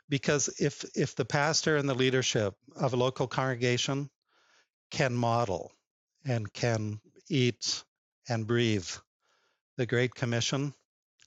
Because 0.09 0.49
if 0.59 0.85
if 0.95 1.15
the 1.15 1.25
pastor 1.25 1.75
and 1.75 1.89
the 1.89 1.95
leadership 1.95 2.53
of 2.75 2.93
a 2.93 2.97
local 2.97 3.27
congregation 3.27 4.09
can 4.91 5.13
model 5.13 5.71
and 6.25 6.51
can 6.53 6.99
eat 7.29 7.83
and 8.29 8.47
breathe 8.47 8.87
the 9.77 9.85
Great 9.85 10.13
Commission, 10.15 10.73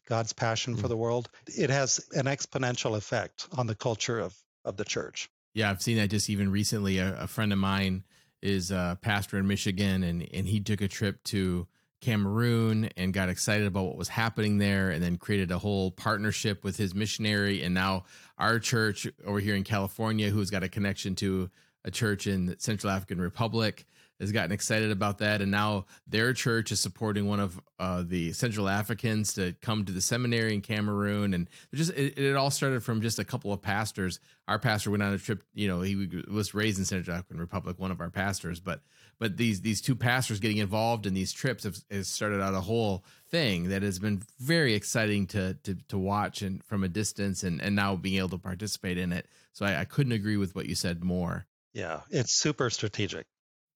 God's 0.07 0.33
passion 0.33 0.77
mm. 0.77 0.81
for 0.81 0.89
the 0.89 0.97
world, 0.97 1.29
it 1.47 1.71
has 1.71 2.05
an 2.15 2.27
exponential 2.27 2.97
effect 2.97 3.47
on 3.57 3.67
the 3.67 3.75
culture 3.75 4.19
of, 4.19 4.37
of 4.65 4.77
the 4.77 4.85
church. 4.85 5.31
Yeah, 5.55 5.71
I've 5.71 5.83
seen 5.83 5.97
that 5.97 6.11
just 6.11 6.31
even 6.31 6.51
recently. 6.51 6.99
A, 6.99 7.23
a 7.23 7.27
friend 7.27 7.53
of 7.53 7.59
mine 7.59 8.05
is 8.43 8.71
a 8.71 8.99
pastor 9.03 9.39
in 9.39 9.47
Michigan, 9.47 10.03
and 10.03 10.27
and 10.33 10.47
he 10.47 10.61
took 10.61 10.81
a 10.81 10.89
trip 10.89 11.23
to 11.25 11.67
Cameroon 12.01 12.89
and 12.97 13.13
got 13.13 13.29
excited 13.29 13.67
about 13.67 13.85
what 13.85 13.97
was 13.97 14.09
happening 14.09 14.59
there, 14.59 14.91
and 14.91 15.03
then 15.03 15.17
created 15.17 15.51
a 15.51 15.59
whole 15.59 15.91
partnership 15.91 16.65
with 16.65 16.77
his 16.77 16.95
missionary, 16.95 17.63
and 17.63 17.75
now 17.75 18.05
our 18.39 18.59
church 18.59 19.07
over 19.27 19.41
here 19.41 19.55
in 19.55 19.65
California, 19.65 20.31
who's 20.31 20.51
got 20.51 20.63
a 20.63 20.69
connection 20.69 21.15
to 21.17 21.51
a 21.85 21.91
church 21.91 22.27
in 22.27 22.47
the 22.47 22.57
Central 22.59 22.93
African 22.93 23.21
Republic, 23.21 23.87
has 24.21 24.33
gotten 24.33 24.53
excited 24.53 24.91
about 24.91 25.19
that, 25.19 25.41
and 25.41 25.51
now 25.51 25.87
their 26.07 26.35
church 26.35 26.71
is 26.71 26.79
supporting 26.79 27.27
one 27.27 27.41
of 27.41 27.59
uh, 27.79 28.05
the 28.07 28.33
Central 28.33 28.69
Africans 28.69 29.33
to 29.35 29.55
come 29.63 29.85
to 29.87 29.93
the 29.93 30.01
seminary 30.01 30.53
in 30.53 30.61
Cameroon, 30.61 31.33
and 31.33 31.49
just 31.75 31.91
it, 31.93 32.19
it, 32.19 32.37
all 32.37 32.51
started 32.51 32.85
from 32.85 33.01
just 33.01 33.19
a 33.19 33.25
couple 33.25 33.53
of 33.53 33.63
pastors. 33.63 34.21
Our 34.47 34.59
pastor 34.59 34.91
went 34.91 35.03
on 35.03 35.15
a 35.15 35.19
trip, 35.19 35.43
you 35.55 35.69
know, 35.69 35.81
he 35.81 36.23
was 36.31 36.55
raised 36.55 36.79
in 36.79 36.85
Central 36.85 37.17
African 37.17 37.41
Republic, 37.41 37.79
one 37.79 37.91
of 37.91 38.01
our 38.01 38.11
pastors, 38.11 38.61
but 38.61 38.83
but 39.19 39.39
these 39.39 39.63
these 39.63 39.81
two 39.81 39.97
pastors 39.97 40.39
getting 40.39 40.59
involved 40.59 41.07
in 41.07 41.15
these 41.15 41.33
trips 41.33 41.65
have, 41.65 41.79
has 41.91 42.09
started 42.09 42.43
out 42.43 42.55
a 42.55 42.61
whole 42.61 43.05
thing 43.31 43.71
that 43.71 43.83
has 43.83 43.99
been 43.99 44.23
very 44.39 44.75
exciting 44.75 45.27
to 45.29 45.55
to 45.65 45.77
to 45.89 45.99
watch 45.99 46.43
and 46.43 46.63
from 46.65 46.85
a 46.85 46.89
distance, 46.89 47.43
and 47.43 47.63
and 47.63 47.75
now 47.75 47.97
being 47.97 48.19
able 48.19 48.29
to 48.29 48.39
participate 48.39 48.99
in 48.99 49.13
it. 49.13 49.27
So 49.53 49.65
I, 49.65 49.81
I 49.81 49.85
couldn't 49.87 50.13
agree 50.13 50.37
with 50.37 50.55
what 50.55 50.67
you 50.67 50.75
said 50.75 51.03
more. 51.03 51.47
Yeah, 51.73 52.01
it's 52.11 52.39
super 52.39 52.69
strategic 52.69 53.27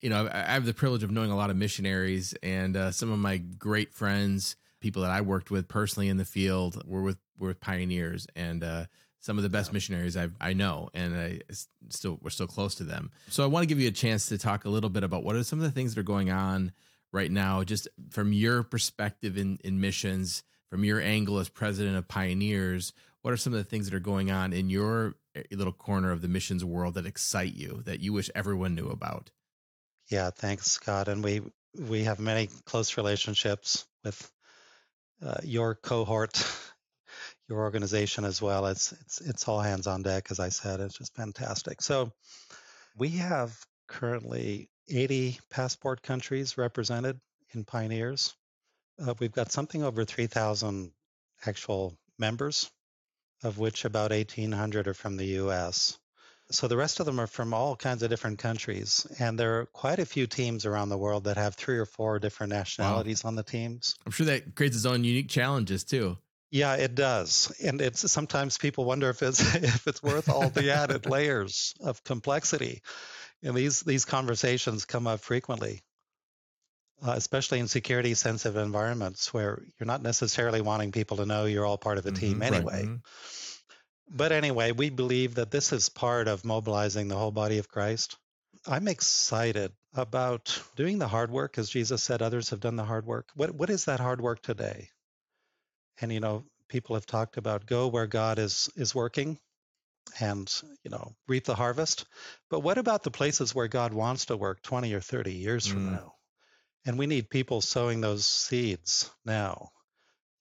you 0.01 0.11
know, 0.11 0.29
I 0.31 0.53
have 0.53 0.67
the 0.67 0.75
privilege 0.75 1.03
of 1.03 1.11
knowing 1.11 1.31
a 1.31 1.37
lot 1.37 1.51
of 1.51 1.57
missionaries, 1.57 2.35
and 2.43 2.77
uh, 2.77 2.91
some 2.91 3.11
of 3.11 3.19
my 3.19 3.39
great 3.39 3.93
friends, 3.93 4.57
people 4.81 5.03
that 5.03 5.11
I 5.11 5.21
worked 5.23 5.51
with 5.51 5.69
personally 5.69 6.09
in 6.09 6.17
the 6.17 6.25
field, 6.25 6.83
were 6.87 7.03
with 7.03 7.19
were 7.39 7.49
with 7.49 7.61
pioneers, 7.61 8.27
and 8.37 8.63
uh, 8.63 8.85
some 9.21 9.39
of 9.39 9.43
the 9.43 9.49
best 9.49 9.73
missionaries 9.73 10.17
I 10.17 10.29
I 10.41 10.53
know, 10.53 10.91
and 10.93 11.17
I 11.17 11.41
still 11.89 12.19
we're 12.21 12.31
still 12.31 12.47
close 12.47 12.75
to 12.77 12.85
them. 12.85 13.11
So 13.29 13.43
I 13.43 13.47
want 13.47 13.63
to 13.63 13.67
give 13.67 13.81
you 13.81 13.89
a 13.89 13.93
chance 13.93 14.27
to 14.27 14.39
talk 14.39 14.67
a 14.67 14.69
little 14.69 14.91
bit 14.91 15.03
about 15.03 15.25
what 15.25 15.37
are 15.37 15.43
some 15.43 15.59
of 15.59 15.65
the 15.65 15.71
things 15.71 15.95
that 15.95 16.01
are 16.01 16.05
going 16.05 16.31
on 16.31 16.73
right 17.11 17.31
now, 17.31 17.65
just 17.65 17.89
from 18.11 18.33
your 18.35 18.63
perspective 18.63 19.39
in 19.39 19.59
in 19.65 19.81
missions, 19.81 20.43
from 20.69 20.85
your 20.85 21.01
angle 21.01 21.39
as 21.39 21.49
president 21.49 21.97
of 21.97 22.07
Pioneers. 22.09 22.93
What 23.23 23.33
are 23.33 23.39
some 23.39 23.55
of 23.55 23.59
the 23.59 23.65
things 23.65 23.89
that 23.89 23.97
are 23.97 24.01
going 24.01 24.31
on 24.31 24.53
in 24.53 24.69
your 24.69 25.15
eh, 25.35 25.45
little 25.53 25.73
corner 25.73 26.11
of 26.11 26.21
the 26.21 26.29
missions 26.29 26.63
world 26.63 26.93
that 26.93 27.07
excite 27.07 27.55
you, 27.55 27.81
that 27.87 28.01
you 28.01 28.13
wish 28.13 28.29
everyone 28.35 28.75
knew 28.75 28.89
about? 28.89 29.31
Yeah, 30.09 30.31
thanks, 30.31 30.71
Scott. 30.71 31.09
And 31.09 31.23
we 31.25 31.43
we 31.89 32.05
have 32.05 32.21
many 32.21 32.49
close 32.67 32.97
relationships 32.97 33.87
with 34.05 34.31
uh, 35.23 35.39
your 35.43 35.75
cohort, 35.75 36.45
your 37.49 37.61
organization 37.61 38.25
as 38.25 38.41
well. 38.41 38.67
It's 38.67 38.93
it's 38.93 39.21
it's 39.21 39.49
all 39.49 39.61
hands 39.61 39.87
on 39.87 40.03
deck, 40.03 40.29
as 40.31 40.41
I 40.41 40.51
said. 40.51 40.81
It's 40.81 40.99
just 40.99 41.15
fantastic. 41.15 41.83
So 41.83 42.13
we 42.97 43.11
have 43.11 43.57
currently 43.89 44.69
80 44.89 45.41
passport 45.51 46.03
countries 46.03 46.59
represented 46.59 47.21
in 47.55 47.65
Pioneers. 47.65 48.35
Uh, 48.99 49.15
we've 49.19 49.33
got 49.33 49.51
something 49.51 49.83
over 49.83 50.05
3,000 50.05 50.93
actual 51.47 51.97
members, 52.19 52.71
of 53.43 53.59
which 53.59 53.85
about 53.85 54.11
1,800 54.11 54.87
are 54.87 54.95
from 54.95 55.17
the 55.17 55.27
U.S. 55.43 55.99
So 56.51 56.69
the 56.69 56.77
rest 56.77 57.01
of 57.01 57.07
them 57.07 57.21
are 57.21 57.27
from 57.27 57.55
all 57.55 57.75
kinds 57.75 58.03
of 58.03 58.11
different 58.11 58.39
countries, 58.39 59.07
and 59.19 59.39
there 59.39 59.61
are 59.61 59.67
quite 59.67 59.99
a 59.99 60.07
few 60.07 60.27
teams 60.27 60.67
around 60.67 60.91
the 60.91 60.99
world 60.99 61.25
that 61.25 61.37
have 61.37 61.55
three 61.55 61.79
or 61.79 61.87
four 61.87 62.19
different 62.19 62.53
nationalities 62.53 63.25
wow. 63.25 63.29
on 63.29 63.37
the 63.37 63.43
teams. 63.43 63.95
I'm 64.05 64.13
sure 64.13 64.27
that 64.27 64.55
creates 64.55 64.77
its 64.77 64.85
own 64.85 65.05
unique 65.05 65.31
challenges 65.31 65.85
too. 65.85 66.19
Yeah, 66.51 66.75
it 66.75 66.95
does, 66.95 67.53
and 67.65 67.81
it's 67.81 68.11
sometimes 68.13 68.59
people 68.59 68.85
wonder 68.85 69.09
if 69.11 69.23
it's 69.23 69.41
if 69.57 69.87
it's 69.87 70.03
worth 70.03 70.29
all 70.29 70.51
the 70.51 70.73
added 70.73 71.07
layers 71.11 71.75
of 71.81 72.05
complexity. 72.05 72.83
And 73.43 73.55
these 73.55 73.81
these 73.81 74.05
conversations 74.05 74.85
come 74.85 75.07
up 75.07 75.21
frequently, 75.21 75.83
uh, 77.03 77.15
especially 77.17 77.59
in 77.59 77.69
security 77.69 78.15
sensitive 78.15 78.57
environments 78.57 79.35
where 79.35 79.63
you're 79.79 79.87
not 79.87 80.03
necessarily 80.03 80.61
wanting 80.61 80.93
people 80.93 81.17
to 81.17 81.27
know 81.27 81.47
you're 81.47 81.67
all 81.67 81.79
part 81.79 81.99
of 81.99 82.07
a 82.07 82.13
team 82.13 82.35
mm-hmm, 82.35 82.55
anyway. 82.55 82.73
Right, 82.73 82.85
mm-hmm. 82.85 82.97
But 84.09 84.33
anyway, 84.33 84.73
we 84.73 84.91
believe 84.91 85.37
that 85.37 85.51
this 85.51 85.73
is 85.73 85.89
part 85.89 86.29
of 86.29 86.45
mobilizing 86.45 87.09
the 87.09 87.17
whole 87.17 87.31
body 87.31 87.59
of 87.59 87.69
Christ. 87.69 88.17
I'm 88.67 88.89
excited 88.89 89.73
about 89.95 90.61
doing 90.77 90.99
the 90.99 91.09
hard 91.09 91.31
work, 91.31 91.59
as 91.59 91.71
Jesus 91.71 92.03
said, 92.03 92.23
others 92.23 92.51
have 92.51 92.61
done 92.61 92.77
the 92.77 92.85
hard 92.85 93.07
work. 93.07 93.29
What 93.35 93.55
what 93.55 93.71
is 93.71 93.87
that 93.87 94.01
hard 94.01 94.21
work 94.21 94.43
today? 94.43 94.89
And 96.01 96.13
you 96.13 96.21
know, 96.21 96.45
people 96.69 96.97
have 96.97 97.07
talked 97.07 97.37
about 97.37 97.67
go 97.67 97.89
where 97.89 98.07
God 98.07 98.39
is 98.39 98.71
is 98.77 98.95
working 98.95 99.39
and 100.21 100.53
you 100.83 100.91
know 100.91 101.15
reap 101.29 101.45
the 101.45 101.55
harvest. 101.55 102.07
But 102.51 102.61
what 102.61 102.79
about 102.79 103.03
the 103.03 103.11
places 103.11 103.55
where 103.55 103.69
God 103.69 103.93
wants 103.93 104.27
to 104.27 104.37
work 104.37 104.63
20 104.63 104.93
or 104.95 105.01
30 105.01 105.33
years 105.35 105.67
from 105.67 105.89
mm. 105.89 105.93
now? 105.93 106.15
And 106.87 106.99
we 106.99 107.07
need 107.07 107.31
people 107.31 107.61
sowing 107.61 108.01
those 108.01 108.27
seeds 108.27 109.11
now. 109.25 109.71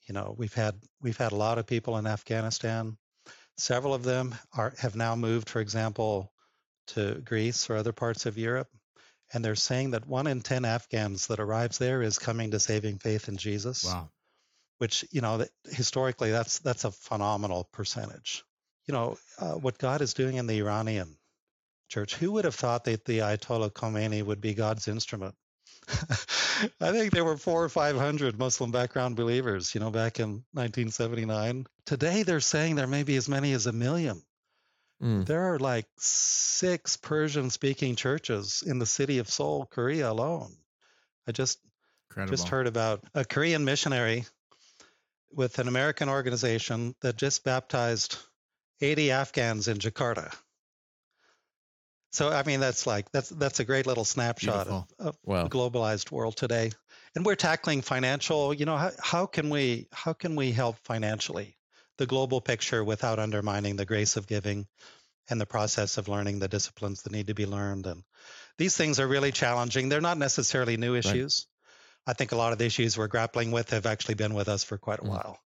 You 0.08 0.14
know, 0.14 0.36
we've 0.38 0.54
had 0.54 0.76
we've 1.02 1.18
had 1.18 1.32
a 1.32 1.38
lot 1.38 1.58
of 1.58 1.68
people 1.68 1.98
in 1.98 2.08
Afghanistan 2.08 2.98
Several 3.58 3.94
of 3.94 4.04
them 4.04 4.36
are, 4.56 4.74
have 4.80 4.96
now 4.96 5.16
moved, 5.16 5.50
for 5.50 5.62
example, 5.62 6.32
to 6.88 7.22
Greece 7.24 7.70
or 7.70 7.76
other 7.76 7.92
parts 7.92 8.26
of 8.26 8.38
Europe. 8.38 8.68
And 9.34 9.44
they're 9.44 9.56
saying 9.56 9.92
that 9.92 10.08
one 10.08 10.28
in 10.28 10.42
10 10.42 10.66
Afghans 10.66 11.28
that 11.28 11.40
arrives 11.40 11.78
there 11.78 12.02
is 12.02 12.20
coming 12.20 12.52
to 12.52 12.60
saving 12.60 13.00
faith 13.00 13.30
in 13.30 13.38
Jesus. 13.38 13.84
Wow. 13.84 14.10
Which, 14.78 15.06
you 15.12 15.22
know, 15.22 15.46
historically, 15.70 16.32
that's 16.32 16.60
that's 16.60 16.84
a 16.84 16.92
phenomenal 16.92 17.70
percentage. 17.72 18.44
You 18.86 18.94
know, 18.94 19.18
uh, 19.40 19.54
what 19.54 19.78
God 19.78 20.02
is 20.02 20.14
doing 20.14 20.36
in 20.36 20.46
the 20.46 20.60
Iranian 20.60 21.16
church, 21.90 22.16
who 22.16 22.34
would 22.34 22.46
have 22.46 22.56
thought 22.56 22.84
that 22.86 23.06
the 23.06 23.20
Ayatollah 23.20 23.72
Khomeini 23.72 24.24
would 24.24 24.42
be 24.42 24.54
God's 24.54 24.88
instrument? 24.88 25.36
I 26.82 26.92
think 26.92 27.12
there 27.12 27.26
were 27.26 27.38
four 27.38 27.64
or 27.64 27.70
five 27.70 27.96
hundred 27.96 28.38
Muslim 28.38 28.72
background 28.72 29.16
believers, 29.16 29.74
you 29.74 29.82
know, 29.82 29.92
back 29.92 30.20
in 30.20 30.44
1979. 30.54 31.68
Today, 31.86 32.24
they're 32.24 32.40
saying 32.40 32.76
there 32.76 32.88
may 32.88 33.04
be 33.04 33.16
as 33.16 33.30
many 33.30 33.54
as 33.54 33.68
a 33.68 33.72
million. 33.72 34.22
Mm. 35.02 35.26
There 35.26 35.54
are 35.54 35.60
like 35.60 35.86
six 35.98 36.98
Persian 36.98 37.50
speaking 37.50 37.96
churches 37.96 38.64
in 38.66 38.80
the 38.80 38.86
city 38.86 39.18
of 39.20 39.30
Seoul, 39.30 39.66
Korea 39.66 40.10
alone. 40.12 40.56
I 41.28 41.32
just 41.32 41.60
Incredible. 42.10 42.38
just 42.38 42.48
heard 42.50 42.68
about 42.68 43.04
a 43.14 43.26
Korean 43.26 43.66
missionary 43.66 44.26
with 45.32 45.60
an 45.60 45.68
American 45.68 46.10
organization 46.10 46.96
that 47.02 47.18
just 47.18 47.44
baptized 47.44 48.18
80 48.82 49.12
Afghans 49.12 49.68
in 49.68 49.78
Jakarta. 49.78 50.34
So 52.14 52.30
I 52.30 52.44
mean 52.44 52.60
that's 52.60 52.86
like 52.86 53.12
that's 53.12 53.30
that's 53.30 53.60
a 53.60 53.66
great 53.66 53.88
little 53.88 54.06
snapshot 54.06 54.68
of, 54.68 54.86
of 55.00 55.18
wow. 55.26 55.44
the 55.44 55.50
globalized 55.50 56.12
world 56.12 56.38
today. 56.38 56.72
And 57.16 57.26
we're 57.26 57.36
tackling 57.36 57.82
financial, 57.82 58.54
you 58.54 58.66
know, 58.66 58.78
how, 58.78 58.92
how 59.00 59.26
can 59.26 59.50
we 59.50 59.88
how 59.92 60.14
can 60.14 60.36
we 60.36 60.52
help 60.52 60.78
financially 60.86 61.58
the 61.98 62.06
global 62.06 62.40
picture 62.40 62.84
without 62.84 63.18
undermining 63.18 63.76
the 63.76 63.86
grace 63.86 64.16
of 64.16 64.28
giving 64.28 64.68
and 65.28 65.42
the 65.42 65.48
process 65.48 65.98
of 65.98 66.08
learning 66.08 66.38
the 66.38 66.48
disciplines 66.48 67.02
that 67.02 67.12
need 67.12 67.28
to 67.28 67.34
be 67.34 67.48
learned 67.48 67.88
and 67.88 68.04
these 68.60 68.78
things 68.78 69.00
are 69.00 69.08
really 69.08 69.32
challenging. 69.32 69.90
They're 69.90 70.02
not 70.02 70.20
necessarily 70.20 70.78
new 70.78 70.96
issues. 70.96 71.48
Right. 72.06 72.12
I 72.12 72.14
think 72.14 72.32
a 72.32 72.36
lot 72.36 72.52
of 72.52 72.60
the 72.60 72.66
issues 72.66 72.96
we're 72.96 73.08
grappling 73.08 73.52
with 73.52 73.72
have 73.72 73.88
actually 73.88 74.16
been 74.16 74.36
with 74.36 74.50
us 74.50 74.64
for 74.64 74.78
quite 74.78 75.00
a 75.00 75.04
mm. 75.04 75.10
while. 75.10 75.40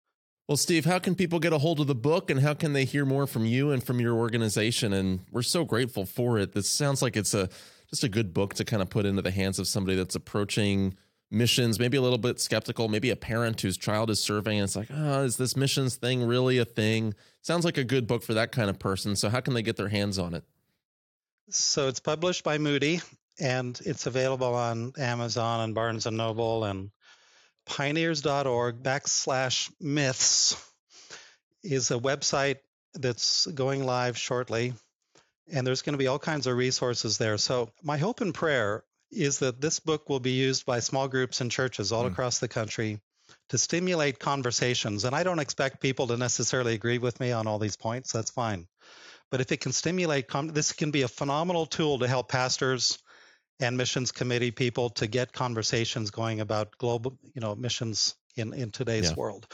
Well, 0.49 0.57
Steve, 0.57 0.85
how 0.85 1.01
can 1.01 1.17
people 1.17 1.41
get 1.41 1.53
a 1.53 1.59
hold 1.59 1.81
of 1.81 1.89
the 1.89 1.95
book 1.95 2.31
and 2.31 2.41
how 2.41 2.55
can 2.55 2.73
they 2.73 2.85
hear 2.85 3.05
more 3.05 3.27
from 3.27 3.45
you 3.45 3.73
and 3.73 3.83
from 3.83 3.99
your 3.99 4.15
organization? 4.15 4.93
And 4.93 5.21
we're 5.33 5.43
so 5.43 5.65
grateful 5.65 6.07
for 6.07 6.39
it. 6.39 6.53
This 6.53 6.69
sounds 6.69 7.03
like 7.03 7.17
it's 7.17 7.35
a 7.35 7.49
just 7.91 8.05
a 8.05 8.09
good 8.09 8.33
book 8.33 8.55
to 8.55 8.65
kind 8.65 8.81
of 8.81 8.89
put 8.89 9.07
into 9.07 9.23
the 9.23 9.33
hands 9.33 9.59
of 9.59 9.67
somebody 9.67 9.97
that's 9.97 10.15
approaching 10.15 10.95
missions, 11.33 11.81
maybe 11.81 11.97
a 11.97 12.01
little 12.01 12.19
bit 12.19 12.39
skeptical, 12.39 12.89
maybe 12.89 13.11
a 13.11 13.17
parent 13.17 13.61
whose 13.61 13.77
child 13.77 14.09
is 14.09 14.23
serving 14.23 14.59
and 14.59 14.65
it's 14.65 14.77
like, 14.77 14.89
oh, 14.93 15.25
is 15.25 15.37
this 15.37 15.57
missions 15.57 15.97
thing 15.97 16.25
really 16.25 16.59
a 16.59 16.65
thing? 16.65 17.15
Sounds 17.43 17.65
like 17.65 17.77
a 17.77 17.85
good 17.85 18.07
book 18.07 18.23
for 18.23 18.35
that 18.35 18.53
kind 18.53 18.71
of 18.71 18.79
person. 18.79 19.17
So, 19.17 19.29
how 19.29 19.41
can 19.41 19.55
they 19.55 19.63
get 19.63 19.77
their 19.77 19.89
hands 19.89 20.17
on 20.17 20.35
it? 20.35 20.45
So, 21.51 21.89
it's 21.89 22.01
published 22.01 22.45
by 22.45 22.59
Moody 22.59 23.01
and 23.41 23.81
it's 23.85 24.07
available 24.07 24.55
on 24.55 24.93
Amazon 24.97 25.61
and 25.61 25.75
Barnes 25.75 26.07
and 26.07 26.17
Noble 26.17 26.63
and 26.65 26.91
pioneers.org 27.67 28.83
backslash 28.83 29.71
myths 29.81 30.57
is 31.63 31.91
a 31.91 31.99
website 31.99 32.59
that's 32.95 33.47
going 33.47 33.85
live 33.85 34.17
shortly. 34.17 34.73
And 35.53 35.67
there's 35.67 35.83
going 35.83 35.95
to 35.95 35.99
be 35.99 36.07
all 36.07 36.19
kinds 36.19 36.47
of 36.47 36.57
resources 36.57 37.19
there. 37.19 37.39
So, 37.39 37.71
my 37.83 37.99
hope 37.99 38.21
and 38.21 38.35
prayer 38.35 38.83
is 39.13 39.39
that 39.41 39.61
this 39.61 39.79
book 39.79 40.09
will 40.09 40.19
be 40.19 40.33
used 40.33 40.67
by 40.67 40.81
small 40.81 41.07
groups 41.07 41.41
and 41.41 41.51
churches 41.51 41.93
all 41.93 42.05
mm. 42.05 42.11
across 42.11 42.41
the 42.41 42.49
country 42.49 43.01
to 43.51 43.59
stimulate 43.59 44.19
conversations. 44.19 45.05
And 45.05 45.15
I 45.15 45.23
don't 45.23 45.39
expect 45.39 45.81
people 45.81 46.09
to 46.09 46.17
necessarily 46.17 46.75
agree 46.75 46.99
with 46.99 47.21
me 47.21 47.31
on 47.31 47.47
all 47.47 47.59
these 47.59 47.77
points. 47.77 48.13
That's 48.13 48.31
fine. 48.31 48.67
But 49.31 49.41
if 49.41 49.53
it 49.53 49.61
can 49.61 49.73
stimulate, 49.73 50.27
this 50.53 50.73
can 50.73 50.91
be 50.91 51.03
a 51.03 51.09
phenomenal 51.09 51.67
tool 51.67 51.99
to 52.01 52.09
help 52.09 52.29
pastors 52.29 52.99
and 53.61 53.77
missions 53.77 54.13
committee 54.13 54.51
people 54.51 54.91
to 54.91 55.07
get 55.07 55.33
conversations 55.33 56.11
going 56.11 56.41
about 56.41 56.77
global, 56.79 57.19
you 57.35 57.41
know, 57.41 57.55
missions 57.55 58.15
in, 58.37 58.53
in 58.53 58.71
today's 58.71 59.11
yeah. 59.11 59.17
world. 59.17 59.47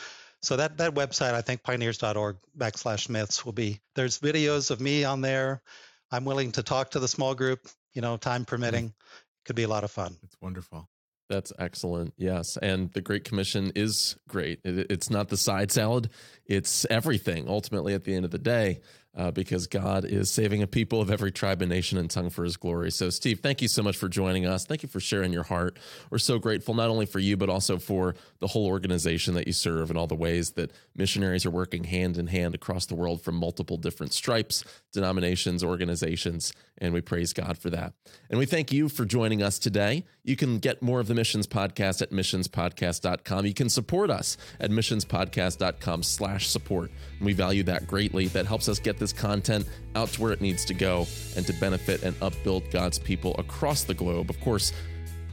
So 0.43 0.57
that 0.57 0.77
that 0.79 0.95
website, 0.95 1.35
I 1.35 1.41
think 1.41 1.63
pioneers.org 1.63 2.37
backslash 2.59 3.09
myths 3.09 3.45
will 3.45 3.53
be 3.53 3.81
there's 3.95 4.19
videos 4.19 4.71
of 4.71 4.81
me 4.81 5.05
on 5.05 5.21
there. 5.21 5.63
I'm 6.11 6.25
willing 6.25 6.53
to 6.53 6.63
talk 6.63 6.91
to 6.91 6.99
the 6.99 7.09
small 7.09 7.35
group, 7.35 7.69
you 7.95 8.03
know, 8.03 8.17
time 8.17 8.45
permitting. 8.45 8.87
Mm-hmm. 8.87 9.45
Could 9.45 9.57
be 9.57 9.63
a 9.63 9.69
lot 9.69 9.85
of 9.85 9.91
fun. 9.91 10.17
It's 10.23 10.37
wonderful. 10.41 10.89
That's 11.29 11.53
excellent. 11.59 12.13
Yes. 12.17 12.59
And 12.61 12.93
the 12.93 13.01
Great 13.01 13.25
Commission 13.25 13.73
is 13.75 14.17
great. 14.29 14.61
it's 14.65 15.09
not 15.09 15.29
the 15.29 15.37
side 15.37 15.73
salad, 15.73 16.11
it's 16.45 16.85
everything 16.91 17.49
ultimately 17.49 17.95
at 17.95 18.05
the 18.05 18.15
end 18.15 18.25
of 18.25 18.31
the 18.31 18.39
day 18.39 18.81
uh, 19.15 19.31
because 19.31 19.67
God 19.67 20.05
is 20.05 20.31
saving 20.31 20.63
a 20.63 20.67
people 20.67 21.01
of 21.01 21.11
every 21.11 21.31
tribe 21.31 21.61
and 21.61 21.71
nation 21.71 21.99
and 21.99 22.11
tongue 22.11 22.31
for 22.31 22.45
his 22.45 22.57
glory. 22.57 22.91
So, 22.91 23.11
Steve, 23.11 23.41
thank 23.41 23.61
you 23.61 23.69
so 23.69 23.83
much 23.83 23.97
for 23.97 24.09
joining 24.09 24.47
us. 24.47 24.65
Thank 24.65 24.83
you 24.83 24.89
for 24.89 25.01
sharing 25.01 25.33
your 25.33 25.43
heart. 25.43 25.79
We're 26.11 26.19
so 26.19 26.39
grateful 26.39 26.75
not 26.75 26.89
only 26.89 27.05
for 27.05 27.19
you, 27.19 27.37
but 27.37 27.51
also 27.51 27.79
for 27.79 28.15
the 28.39 28.47
whole 28.47 28.67
organization 28.67 29.35
that 29.35 29.47
you 29.47 29.53
serve 29.53 29.91
and 29.91 29.99
all 29.99 30.07
the 30.07 30.15
ways 30.15 30.53
that 30.53 30.73
missionaries 30.97 31.45
are 31.45 31.51
working 31.51 31.85
hand 31.85 32.17
in 32.17 32.29
hand 32.29 32.55
across 32.55 32.87
the 32.87 32.95
world 32.95 33.21
from 33.23 33.35
multiple 33.35 33.77
different 33.77 34.15
stripes, 34.15 34.65
denominations, 34.93 35.63
organizations. 35.63 36.53
And 36.79 36.95
we 36.95 37.03
praise 37.03 37.33
God 37.33 37.59
for 37.59 37.69
that. 37.71 37.93
And 38.31 38.39
we 38.39 38.47
thank 38.47 38.73
you 38.73 38.89
for 38.89 39.05
joining 39.05 39.43
us 39.43 39.59
today. 39.59 40.05
You 40.25 40.37
can 40.37 40.59
get 40.59 40.83
more 40.83 41.01
of 41.01 41.07
the 41.07 41.15
Missions 41.15 41.47
Podcast 41.47 42.01
at 42.01 42.11
missionspodcast.com. 42.11 43.45
You 43.45 43.55
can 43.55 43.69
support 43.69 44.11
us 44.11 44.37
at 44.59 44.71
missionspodcast.com 44.71 46.03
slash 46.03 46.49
support. 46.49 46.91
We 47.21 47.35
value 47.35 47.63
that 47.65 47.87
greatly. 47.87 48.29
That 48.29 48.47
helps 48.47 48.69
us 48.69 48.79
get 48.79 48.99
this 49.03 49.13
content 49.13 49.67
out 49.95 50.09
to 50.11 50.23
where 50.23 50.33
it 50.33 50.41
needs 50.41 50.65
to 50.65 50.75
go 50.75 51.07
and 51.37 51.47
to 51.47 51.53
benefit 51.55 52.03
and 52.03 52.17
upbuild 52.23 52.71
God's 52.71 52.99
people 52.99 53.35
across 53.39 53.83
the 53.83 53.95
globe. 53.95 54.31
Of 54.31 54.41
course, 54.41 54.73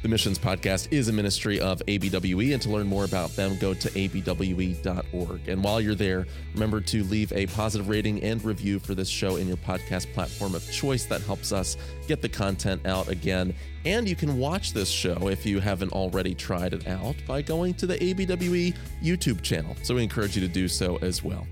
the 0.01 0.07
Missions 0.07 0.39
Podcast 0.39 0.87
is 0.91 1.09
a 1.09 1.13
ministry 1.13 1.59
of 1.59 1.81
ABWE, 1.85 2.53
and 2.53 2.61
to 2.61 2.69
learn 2.69 2.87
more 2.87 3.03
about 3.03 3.31
them, 3.31 3.57
go 3.59 3.73
to 3.73 3.89
abwe.org. 3.89 5.49
And 5.49 5.61
while 5.61 5.81
you're 5.81 5.93
there, 5.93 6.25
remember 6.53 6.79
to 6.79 7.03
leave 7.03 7.33
a 7.33 7.47
positive 7.47 7.89
rating 7.89 8.23
and 8.23 8.41
review 8.45 8.79
for 8.79 8.95
this 8.95 9.09
show 9.09 9.35
in 9.35 9.45
your 9.45 9.57
podcast 9.57 10.11
platform 10.13 10.55
of 10.55 10.71
choice. 10.71 11.03
That 11.03 11.21
helps 11.23 11.51
us 11.51 11.75
get 12.07 12.21
the 12.21 12.29
content 12.29 12.85
out 12.85 13.09
again. 13.09 13.53
And 13.83 14.07
you 14.07 14.15
can 14.15 14.37
watch 14.37 14.71
this 14.71 14.89
show 14.89 15.27
if 15.27 15.45
you 15.45 15.59
haven't 15.59 15.91
already 15.91 16.33
tried 16.33 16.73
it 16.73 16.87
out 16.87 17.17
by 17.27 17.41
going 17.41 17.73
to 17.75 17.85
the 17.85 17.97
ABWE 17.97 18.75
YouTube 19.03 19.41
channel. 19.41 19.75
So 19.83 19.95
we 19.95 20.03
encourage 20.03 20.33
you 20.33 20.41
to 20.47 20.53
do 20.53 20.69
so 20.69 20.97
as 21.01 21.23
well. 21.23 21.45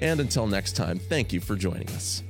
And 0.00 0.20
until 0.20 0.46
next 0.46 0.76
time, 0.76 0.98
thank 0.98 1.32
you 1.32 1.40
for 1.40 1.56
joining 1.56 1.88
us. 1.90 2.22